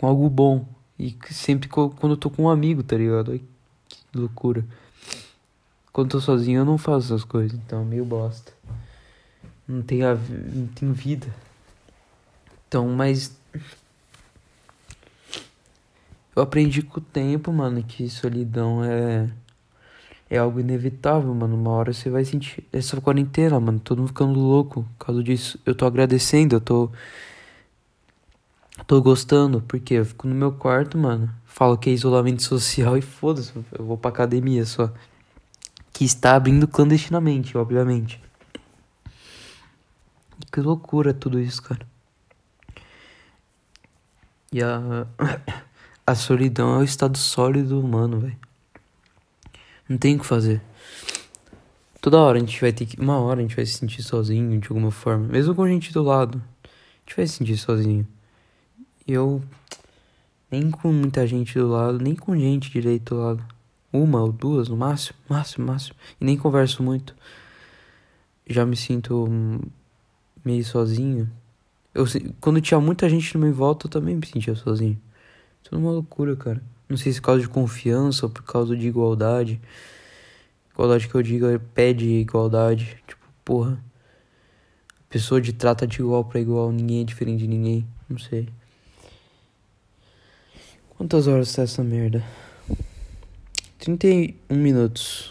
Com 0.00 0.06
algo 0.06 0.30
bom. 0.30 0.66
E 0.98 1.16
sempre 1.30 1.68
quando 1.68 2.10
eu 2.10 2.16
tô 2.16 2.30
com 2.30 2.44
um 2.44 2.48
amigo, 2.48 2.82
tá 2.82 2.96
ligado? 2.96 3.38
Que 3.88 3.98
loucura. 4.14 4.64
Quando 5.92 6.08
eu 6.08 6.12
tô 6.12 6.20
sozinho 6.20 6.60
eu 6.60 6.64
não 6.64 6.78
faço 6.78 7.06
essas 7.06 7.24
coisas, 7.24 7.58
então 7.58 7.82
é 7.82 7.84
meio 7.84 8.04
bosta. 8.04 8.52
Não 9.66 9.82
tenho, 9.82 10.08
a, 10.08 10.14
não 10.14 10.66
tenho 10.68 10.92
vida. 10.92 11.26
Então, 12.68 12.88
mas. 12.88 13.36
Eu 16.34 16.42
aprendi 16.42 16.82
com 16.82 17.00
o 17.00 17.02
tempo, 17.02 17.52
mano, 17.52 17.82
que 17.82 18.08
solidão 18.08 18.84
é. 18.84 19.28
É 20.28 20.38
algo 20.38 20.58
inevitável, 20.58 21.32
mano. 21.34 21.56
Uma 21.56 21.70
hora 21.70 21.92
você 21.92 22.10
vai 22.10 22.24
sentir. 22.24 22.64
Essa 22.72 23.00
quarentena, 23.00 23.58
mano, 23.60 23.78
todo 23.78 23.98
mundo 23.98 24.08
ficando 24.08 24.38
louco. 24.38 24.82
Por 24.98 25.06
causa 25.06 25.22
disso, 25.22 25.58
eu 25.64 25.74
tô 25.74 25.86
agradecendo, 25.86 26.56
eu 26.56 26.60
tô. 26.60 26.90
Tô 28.86 29.02
gostando, 29.02 29.60
porque 29.62 29.94
eu 29.94 30.04
fico 30.04 30.28
no 30.28 30.34
meu 30.34 30.52
quarto, 30.52 30.96
mano. 30.96 31.28
Falo 31.44 31.76
que 31.76 31.90
é 31.90 31.92
isolamento 31.92 32.42
social 32.42 32.96
e 32.96 33.02
foda-se, 33.02 33.52
eu 33.76 33.84
vou 33.84 33.98
pra 33.98 34.10
academia 34.10 34.64
só. 34.64 34.92
Que 35.92 36.04
está 36.04 36.36
abrindo 36.36 36.68
clandestinamente, 36.68 37.58
obviamente. 37.58 38.22
Que 40.52 40.60
loucura 40.60 41.12
tudo 41.12 41.40
isso, 41.40 41.62
cara. 41.62 41.86
E 44.52 44.62
a. 44.62 45.06
A 46.08 46.14
solidão 46.14 46.76
é 46.76 46.78
o 46.78 46.84
estado 46.84 47.18
sólido 47.18 47.80
humano, 47.80 48.20
velho. 48.20 48.38
Não 49.88 49.98
tem 49.98 50.14
o 50.14 50.20
que 50.20 50.24
fazer. 50.24 50.62
Toda 52.00 52.20
hora 52.20 52.36
a 52.36 52.40
gente 52.40 52.60
vai 52.60 52.72
ter 52.72 52.86
que. 52.86 53.00
Uma 53.00 53.18
hora 53.18 53.40
a 53.40 53.42
gente 53.42 53.56
vai 53.56 53.66
se 53.66 53.72
sentir 53.72 54.04
sozinho 54.04 54.60
de 54.60 54.68
alguma 54.68 54.92
forma. 54.92 55.26
Mesmo 55.26 55.52
com 55.52 55.64
a 55.64 55.68
gente 55.68 55.92
do 55.92 56.04
lado. 56.04 56.40
A 56.62 56.68
gente 57.00 57.16
vai 57.16 57.26
se 57.26 57.32
sentir 57.32 57.56
sozinho. 57.56 58.06
Eu. 59.06 59.42
Nem 60.50 60.70
com 60.70 60.92
muita 60.92 61.26
gente 61.26 61.58
do 61.58 61.68
lado, 61.68 61.98
nem 61.98 62.14
com 62.14 62.36
gente 62.36 62.70
direito 62.70 63.14
do 63.14 63.20
lado. 63.20 63.44
Uma 63.92 64.20
ou 64.22 64.32
duas 64.32 64.68
no 64.68 64.76
máximo, 64.76 65.18
máximo, 65.28 65.66
máximo. 65.66 65.96
E 66.20 66.24
nem 66.24 66.36
converso 66.36 66.82
muito. 66.82 67.14
Já 68.48 68.64
me 68.66 68.76
sinto 68.76 69.28
meio 70.44 70.64
sozinho. 70.64 71.30
Eu, 71.94 72.04
quando 72.40 72.60
tinha 72.60 72.80
muita 72.80 73.08
gente 73.08 73.34
no 73.34 73.44
meu 73.44 73.54
volta, 73.54 73.86
eu 73.86 73.90
também 73.90 74.16
me 74.16 74.26
sentia 74.26 74.54
sozinho. 74.54 75.00
Tudo 75.62 75.78
uma 75.78 75.90
loucura, 75.90 76.36
cara. 76.36 76.62
Não 76.88 76.96
sei 76.96 77.12
se 77.12 77.18
é 77.18 77.20
por 77.20 77.26
causa 77.26 77.42
de 77.42 77.48
confiança 77.48 78.26
ou 78.26 78.30
por 78.30 78.42
causa 78.42 78.76
de 78.76 78.86
igualdade. 78.86 79.60
Igualdade 80.72 81.08
que 81.08 81.14
eu 81.14 81.22
digo 81.22 81.46
é 81.46 81.58
pede 81.58 82.06
igualdade. 82.06 82.98
Tipo, 83.06 83.26
porra. 83.44 83.82
Pessoa 85.08 85.40
de 85.40 85.52
trata 85.52 85.86
de 85.86 86.00
igual 86.00 86.24
para 86.24 86.40
igual. 86.40 86.70
Ninguém 86.70 87.00
é 87.00 87.04
diferente 87.04 87.40
de 87.40 87.48
ninguém. 87.48 87.86
Não 88.08 88.18
sei. 88.18 88.48
Quantas 90.96 91.26
horas 91.26 91.52
tá 91.52 91.62
essa 91.62 91.84
merda? 91.84 92.24
31 93.78 94.56
minutos. 94.56 95.30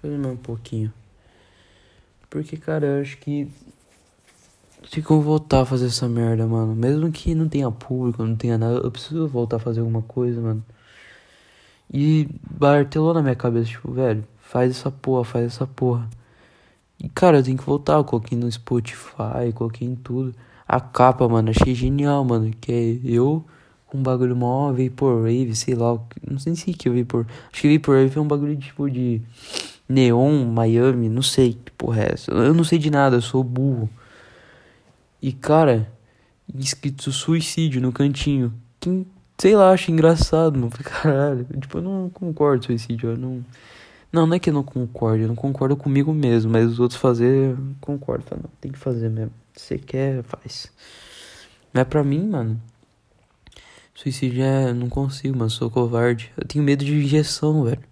Vou 0.00 0.12
mais 0.12 0.32
um 0.32 0.36
pouquinho. 0.36 0.92
Porque, 2.30 2.56
cara, 2.56 2.86
eu 2.86 3.02
acho 3.02 3.18
que 3.18 3.48
tem 4.92 5.02
como 5.02 5.22
voltar 5.22 5.62
a 5.62 5.66
fazer 5.66 5.86
essa 5.86 6.08
merda, 6.08 6.46
mano. 6.46 6.72
Mesmo 6.72 7.10
que 7.10 7.34
não 7.34 7.48
tenha 7.48 7.68
público, 7.68 8.22
não 8.22 8.36
tenha 8.36 8.56
nada, 8.56 8.76
eu 8.76 8.92
preciso 8.92 9.26
voltar 9.26 9.56
a 9.56 9.58
fazer 9.58 9.80
alguma 9.80 10.02
coisa, 10.02 10.40
mano. 10.40 10.64
E 11.92 12.28
bartelou 12.48 13.12
na 13.12 13.22
minha 13.22 13.34
cabeça, 13.34 13.70
tipo, 13.70 13.90
velho, 13.90 14.24
faz 14.40 14.70
essa 14.70 14.88
porra, 14.88 15.24
faz 15.24 15.46
essa 15.46 15.66
porra. 15.66 16.08
E 17.00 17.08
cara, 17.08 17.38
eu 17.38 17.42
tenho 17.42 17.58
que 17.58 17.64
voltar, 17.64 17.94
eu 17.94 18.04
coloquei 18.04 18.38
no 18.38 18.50
Spotify, 18.50 19.52
coloquei 19.52 19.88
em 19.88 19.96
tudo. 19.96 20.32
A 20.66 20.80
capa, 20.80 21.28
mano, 21.28 21.50
achei 21.50 21.74
genial, 21.74 22.24
mano. 22.24 22.52
Que 22.60 22.72
é 22.72 23.10
eu 23.10 23.44
um 23.96 24.02
bagulho 24.02 24.34
mó 24.34 24.72
Vaporwave, 24.72 25.54
sei 25.54 25.74
lá. 25.74 25.98
Não 26.28 26.38
sei 26.38 26.54
se 26.56 26.72
que 26.72 26.88
é 26.88 26.92
Vapor. 26.92 27.26
Acho 27.52 27.62
que 27.62 27.78
Vaporwave 27.78 28.18
é 28.18 28.20
um 28.20 28.26
bagulho 28.26 28.56
tipo 28.56 28.90
de 28.90 29.22
neon, 29.88 30.46
Miami, 30.46 31.08
não 31.08 31.22
sei 31.22 31.54
que 31.54 31.70
porra 31.72 32.02
é 32.02 32.12
essa. 32.12 32.32
Eu 32.32 32.54
não 32.54 32.64
sei 32.64 32.78
de 32.78 32.90
nada, 32.90 33.16
eu 33.16 33.22
sou 33.22 33.44
burro. 33.44 33.88
E 35.20 35.32
cara, 35.32 35.90
escrito 36.54 37.10
suicídio 37.12 37.80
no 37.80 37.92
cantinho. 37.92 38.52
Quem, 38.80 39.06
sei 39.38 39.56
lá, 39.56 39.70
acha 39.70 39.90
engraçado, 39.90 40.58
mano. 40.58 40.70
Caralho. 40.82 41.46
Tipo, 41.60 41.78
eu 41.78 41.82
não 41.82 42.10
concordo 42.10 42.60
com 42.60 42.66
suicídio. 42.66 43.10
Eu 43.10 43.16
não. 43.16 43.44
Não, 44.12 44.26
não 44.28 44.36
é 44.36 44.38
que 44.38 44.48
eu 44.48 44.54
não 44.54 44.62
concordo, 44.62 45.24
eu 45.24 45.28
não 45.28 45.34
concordo 45.34 45.76
comigo 45.76 46.14
mesmo, 46.14 46.52
mas 46.52 46.70
os 46.70 46.78
outros 46.78 47.00
fazer, 47.00 47.56
concordo. 47.80 48.24
Não, 48.30 48.48
tem 48.60 48.70
que 48.70 48.78
fazer 48.78 49.08
mesmo. 49.08 49.32
Você 49.56 49.76
quer, 49.76 50.22
faz. 50.22 50.70
Mas 51.72 51.80
é 51.80 51.84
pra 51.84 52.04
mim, 52.04 52.28
mano. 52.28 52.60
Suicídio 53.94 54.42
é. 54.42 54.72
Não 54.72 54.88
consigo, 54.88 55.38
mano. 55.38 55.50
Sou 55.50 55.70
covarde. 55.70 56.32
Eu 56.36 56.46
tenho 56.46 56.64
medo 56.64 56.84
de 56.84 56.94
injeção, 56.94 57.64
velho. 57.64 57.82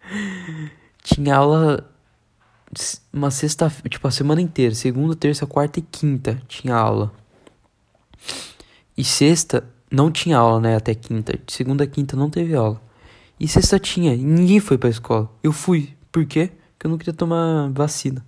Tinha 1.02 1.36
aula 1.36 1.88
uma 3.12 3.30
sexta, 3.30 3.72
tipo 3.88 4.06
a 4.06 4.10
semana 4.10 4.40
inteira, 4.40 4.74
segunda, 4.74 5.14
terça, 5.14 5.46
quarta 5.46 5.78
e 5.78 5.82
quinta 5.82 6.40
tinha 6.48 6.74
aula. 6.74 7.12
E 8.96 9.04
sexta 9.04 9.64
não 9.90 10.10
tinha 10.10 10.38
aula, 10.38 10.60
né, 10.60 10.76
até 10.76 10.94
quinta. 10.94 11.38
Segunda, 11.46 11.86
quinta 11.86 12.16
não 12.16 12.28
teve 12.28 12.54
aula. 12.54 12.80
E 13.38 13.46
sexta 13.46 13.78
tinha, 13.78 14.14
e 14.14 14.22
ninguém 14.22 14.60
foi 14.60 14.78
pra 14.78 14.88
escola. 14.88 15.30
Eu 15.42 15.52
fui. 15.52 15.94
Por 16.10 16.24
quê? 16.24 16.50
Porque 16.72 16.86
eu 16.86 16.90
não 16.90 16.98
queria 16.98 17.12
tomar 17.12 17.70
vacina. 17.70 18.24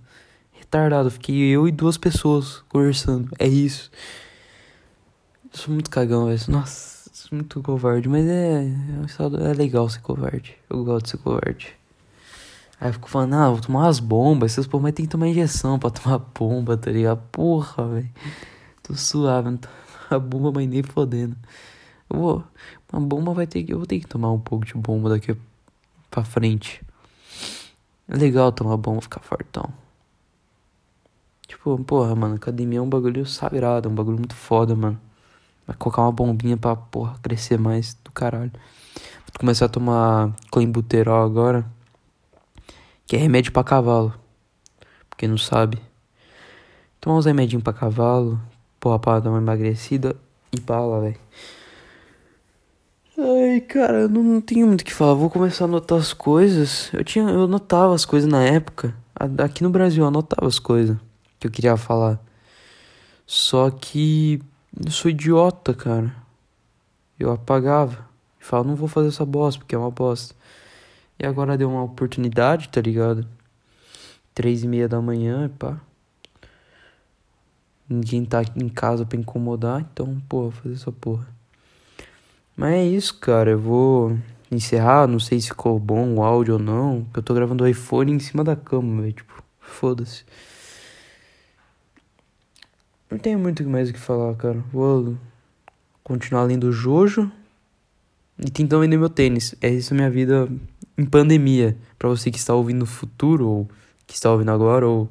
Retardado, 0.51 1.09
fiquei 1.09 1.35
eu 1.35 1.67
e 1.67 1.71
duas 1.71 1.97
pessoas 1.97 2.63
conversando. 2.69 3.29
É 3.39 3.47
isso. 3.47 3.91
Sou 5.51 5.73
muito 5.73 5.89
cagão, 5.89 6.27
velho. 6.27 6.39
Nossa, 6.47 7.09
sou 7.13 7.35
muito 7.35 7.61
covarde, 7.61 8.07
mas 8.07 8.25
é, 8.27 8.65
é, 8.65 9.49
é 9.49 9.53
legal 9.53 9.89
ser 9.89 10.01
covarde. 10.01 10.55
Eu 10.69 10.83
gosto 10.83 11.05
de 11.05 11.11
ser 11.11 11.17
covarde. 11.17 11.75
Aí 12.79 12.89
eu 12.89 12.93
fico 12.93 13.09
falando, 13.09 13.33
ah, 13.33 13.49
vou 13.49 13.59
tomar 13.59 13.79
umas 13.81 13.99
bombas. 13.99 14.53
Essas 14.53 14.67
porra, 14.67 14.83
mas 14.83 14.93
tem 14.93 15.05
que 15.05 15.11
tomar 15.11 15.27
injeção 15.27 15.77
pra 15.77 15.89
tomar 15.89 16.19
bomba, 16.19 16.77
tá 16.77 16.91
ligado? 16.91 17.21
Porra, 17.31 17.87
velho. 17.87 18.09
Tô 18.83 18.95
suave, 18.95 19.49
não 19.49 19.59
a 20.09 20.19
bomba, 20.19 20.51
mas 20.51 20.67
nem 20.67 20.83
fodendo. 20.83 21.35
Eu 22.09 22.19
vou. 22.19 22.43
Uma 22.91 23.01
bomba 23.01 23.33
vai 23.33 23.45
ter 23.47 23.63
que. 23.63 23.73
Eu 23.73 23.77
vou 23.77 23.87
ter 23.87 23.99
que 23.99 24.07
tomar 24.07 24.31
um 24.31 24.39
pouco 24.39 24.65
de 24.65 24.73
bomba 24.73 25.09
daqui 25.09 25.35
pra 26.09 26.23
frente. 26.23 26.81
É 28.07 28.15
legal 28.15 28.51
tomar 28.51 28.77
bomba, 28.77 29.01
ficar 29.01 29.21
fortão. 29.21 29.71
Tipo, 31.47 31.77
porra, 31.83 32.15
mano, 32.15 32.35
academia 32.35 32.79
é 32.79 32.81
um 32.81 32.89
bagulho 32.89 33.25
sagrado, 33.25 33.87
é 33.87 33.91
um 33.91 33.95
bagulho 33.95 34.17
muito 34.17 34.35
foda, 34.35 34.75
mano. 34.75 34.99
Vai 35.69 35.77
colocar 35.77 36.01
uma 36.01 36.11
bombinha 36.11 36.57
pra, 36.57 36.75
porra, 36.75 37.15
crescer 37.21 37.59
mais 37.59 37.95
do 38.03 38.11
caralho. 38.11 38.51
Vou 38.51 39.39
começar 39.39 39.65
a 39.65 39.69
tomar 39.69 40.33
clenbuterol 40.51 41.23
agora 41.23 41.63
que 43.05 43.15
é 43.15 43.19
remédio 43.19 43.51
para 43.51 43.63
cavalo. 43.63 44.11
Porque 45.07 45.27
não 45.27 45.37
sabe. 45.37 45.79
Toma 46.99 47.17
uns 47.17 47.27
remedinhos 47.27 47.63
pra 47.63 47.71
cavalo, 47.71 48.41
porra, 48.79 48.97
pra 48.97 49.19
dar 49.19 49.29
uma 49.29 49.37
emagrecida 49.37 50.15
e 50.51 50.59
bala, 50.59 51.01
velho. 51.01 51.19
Ai, 53.15 53.61
cara, 53.61 53.99
eu 53.99 54.09
não 54.09 54.41
tenho 54.41 54.65
muito 54.65 54.81
o 54.81 54.85
que 54.85 54.91
falar. 54.91 55.13
Vou 55.13 55.29
começar 55.29 55.65
a 55.65 55.67
anotar 55.67 55.99
as 55.99 56.13
coisas. 56.13 56.89
Eu 56.91 57.03
tinha, 57.03 57.29
eu 57.29 57.43
anotava 57.43 57.93
as 57.93 58.05
coisas 58.05 58.27
na 58.27 58.41
época. 58.43 58.95
Aqui 59.37 59.61
no 59.61 59.69
Brasil 59.69 60.03
eu 60.03 60.07
anotava 60.07 60.47
as 60.47 60.57
coisas 60.57 60.97
que 61.39 61.45
eu 61.45 61.51
queria 61.51 61.77
falar. 61.77 62.19
Só 63.27 63.69
que 63.69 64.41
eu 64.77 64.91
sou 64.91 65.09
idiota, 65.09 65.73
cara. 65.73 66.13
Eu 67.19 67.31
apagava. 67.31 68.07
E 68.41 68.65
não 68.65 68.75
vou 68.75 68.87
fazer 68.87 69.09
essa 69.09 69.25
bosta, 69.25 69.59
porque 69.59 69.75
é 69.75 69.77
uma 69.77 69.91
bosta. 69.91 70.33
E 71.19 71.25
agora 71.25 71.57
deu 71.57 71.69
uma 71.69 71.83
oportunidade, 71.83 72.69
tá 72.69 72.79
ligado? 72.79 73.27
Três 74.33 74.63
e 74.63 74.67
meia 74.67 74.87
da 74.87 75.01
manhã, 75.01 75.49
pá. 75.49 75.79
Ninguém 77.87 78.23
tá 78.23 78.41
em 78.55 78.69
casa 78.69 79.05
pra 79.05 79.17
incomodar, 79.17 79.81
então, 79.81 80.21
porra, 80.29 80.51
fazer 80.51 80.75
essa 80.75 80.91
porra. 80.91 81.27
Mas 82.55 82.73
é 82.73 82.85
isso, 82.85 83.19
cara. 83.19 83.51
Eu 83.51 83.59
vou 83.59 84.17
encerrar. 84.51 85.07
Não 85.07 85.19
sei 85.19 85.39
se 85.41 85.47
ficou 85.47 85.79
bom 85.79 86.15
o 86.15 86.23
áudio 86.23 86.55
ou 86.55 86.59
não. 86.59 87.07
Eu 87.13 87.23
tô 87.23 87.33
gravando 87.33 87.63
o 87.63 87.67
iPhone 87.67 88.11
em 88.11 88.19
cima 88.19 88.43
da 88.43 88.55
cama, 88.55 89.01
velho. 89.01 89.13
Tipo, 89.13 89.43
foda-se. 89.59 90.23
Não 93.09 93.17
tenho 93.17 93.39
muito 93.39 93.67
mais 93.67 93.89
o 93.89 93.93
que 93.93 93.99
falar, 93.99 94.35
cara. 94.35 94.63
Vou 94.71 95.17
continuar 96.03 96.43
lendo 96.43 96.65
o 96.65 96.71
Jojo 96.71 97.31
e 98.37 98.49
tentando 98.51 98.81
vender 98.81 98.97
meu 98.97 99.09
tênis. 99.09 99.55
É 99.61 99.69
isso 99.69 99.93
a 99.93 99.97
minha 99.97 100.09
vida 100.09 100.47
em 100.97 101.05
pandemia, 101.05 101.75
para 101.97 102.09
você 102.09 102.29
que 102.29 102.37
está 102.37 102.53
ouvindo 102.53 102.79
no 102.79 102.85
futuro, 102.85 103.47
ou 103.47 103.69
que 104.05 104.13
está 104.13 104.31
ouvindo 104.31 104.51
agora, 104.51 104.87
ou 104.87 105.09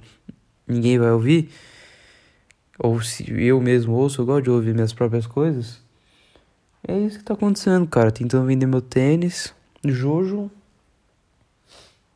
ninguém 0.67 0.99
vai 0.99 1.11
ouvir, 1.11 1.51
ou 2.79 3.01
se 3.01 3.25
eu 3.33 3.61
mesmo 3.61 3.95
ouço, 3.95 4.21
eu 4.21 4.27
gosto 4.27 4.45
de 4.45 4.51
ouvir 4.51 4.75
minhas 4.75 4.93
próprias 4.93 5.27
coisas. 5.27 5.81
É 6.87 6.97
isso 6.97 7.19
que 7.19 7.25
tá 7.25 7.35
acontecendo, 7.35 7.87
cara. 7.89 8.13
Tentando 8.13 8.47
vender 8.47 8.67
meu 8.67 8.81
tênis, 8.81 9.53
Jojo. 9.85 10.51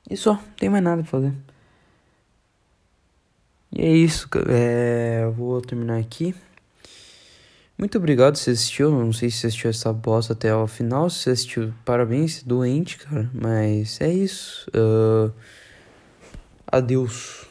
E 0.08 0.16
só, 0.16 0.34
não 0.34 0.42
tem 0.56 0.68
mais 0.68 0.84
nada 0.84 1.02
pra 1.02 1.10
fazer. 1.10 1.32
E 3.74 3.82
é 3.82 3.90
isso, 3.90 4.28
é, 4.48 5.26
vou 5.34 5.60
terminar 5.62 5.98
aqui. 5.98 6.34
Muito 7.78 7.98
obrigado 7.98 8.36
se 8.36 8.50
assistiu. 8.50 8.90
Não 8.92 9.12
sei 9.12 9.30
se 9.30 9.38
você 9.38 9.46
assistiu 9.48 9.70
essa 9.70 9.92
bosta 9.92 10.34
até 10.34 10.54
o 10.54 10.66
final. 10.66 11.10
Se 11.10 11.20
você 11.20 11.30
assistiu, 11.30 11.74
parabéns, 11.84 12.42
doente, 12.42 12.98
cara. 12.98 13.28
Mas 13.34 14.00
é 14.00 14.12
isso. 14.12 14.70
Uh, 14.70 15.32
adeus. 16.64 17.41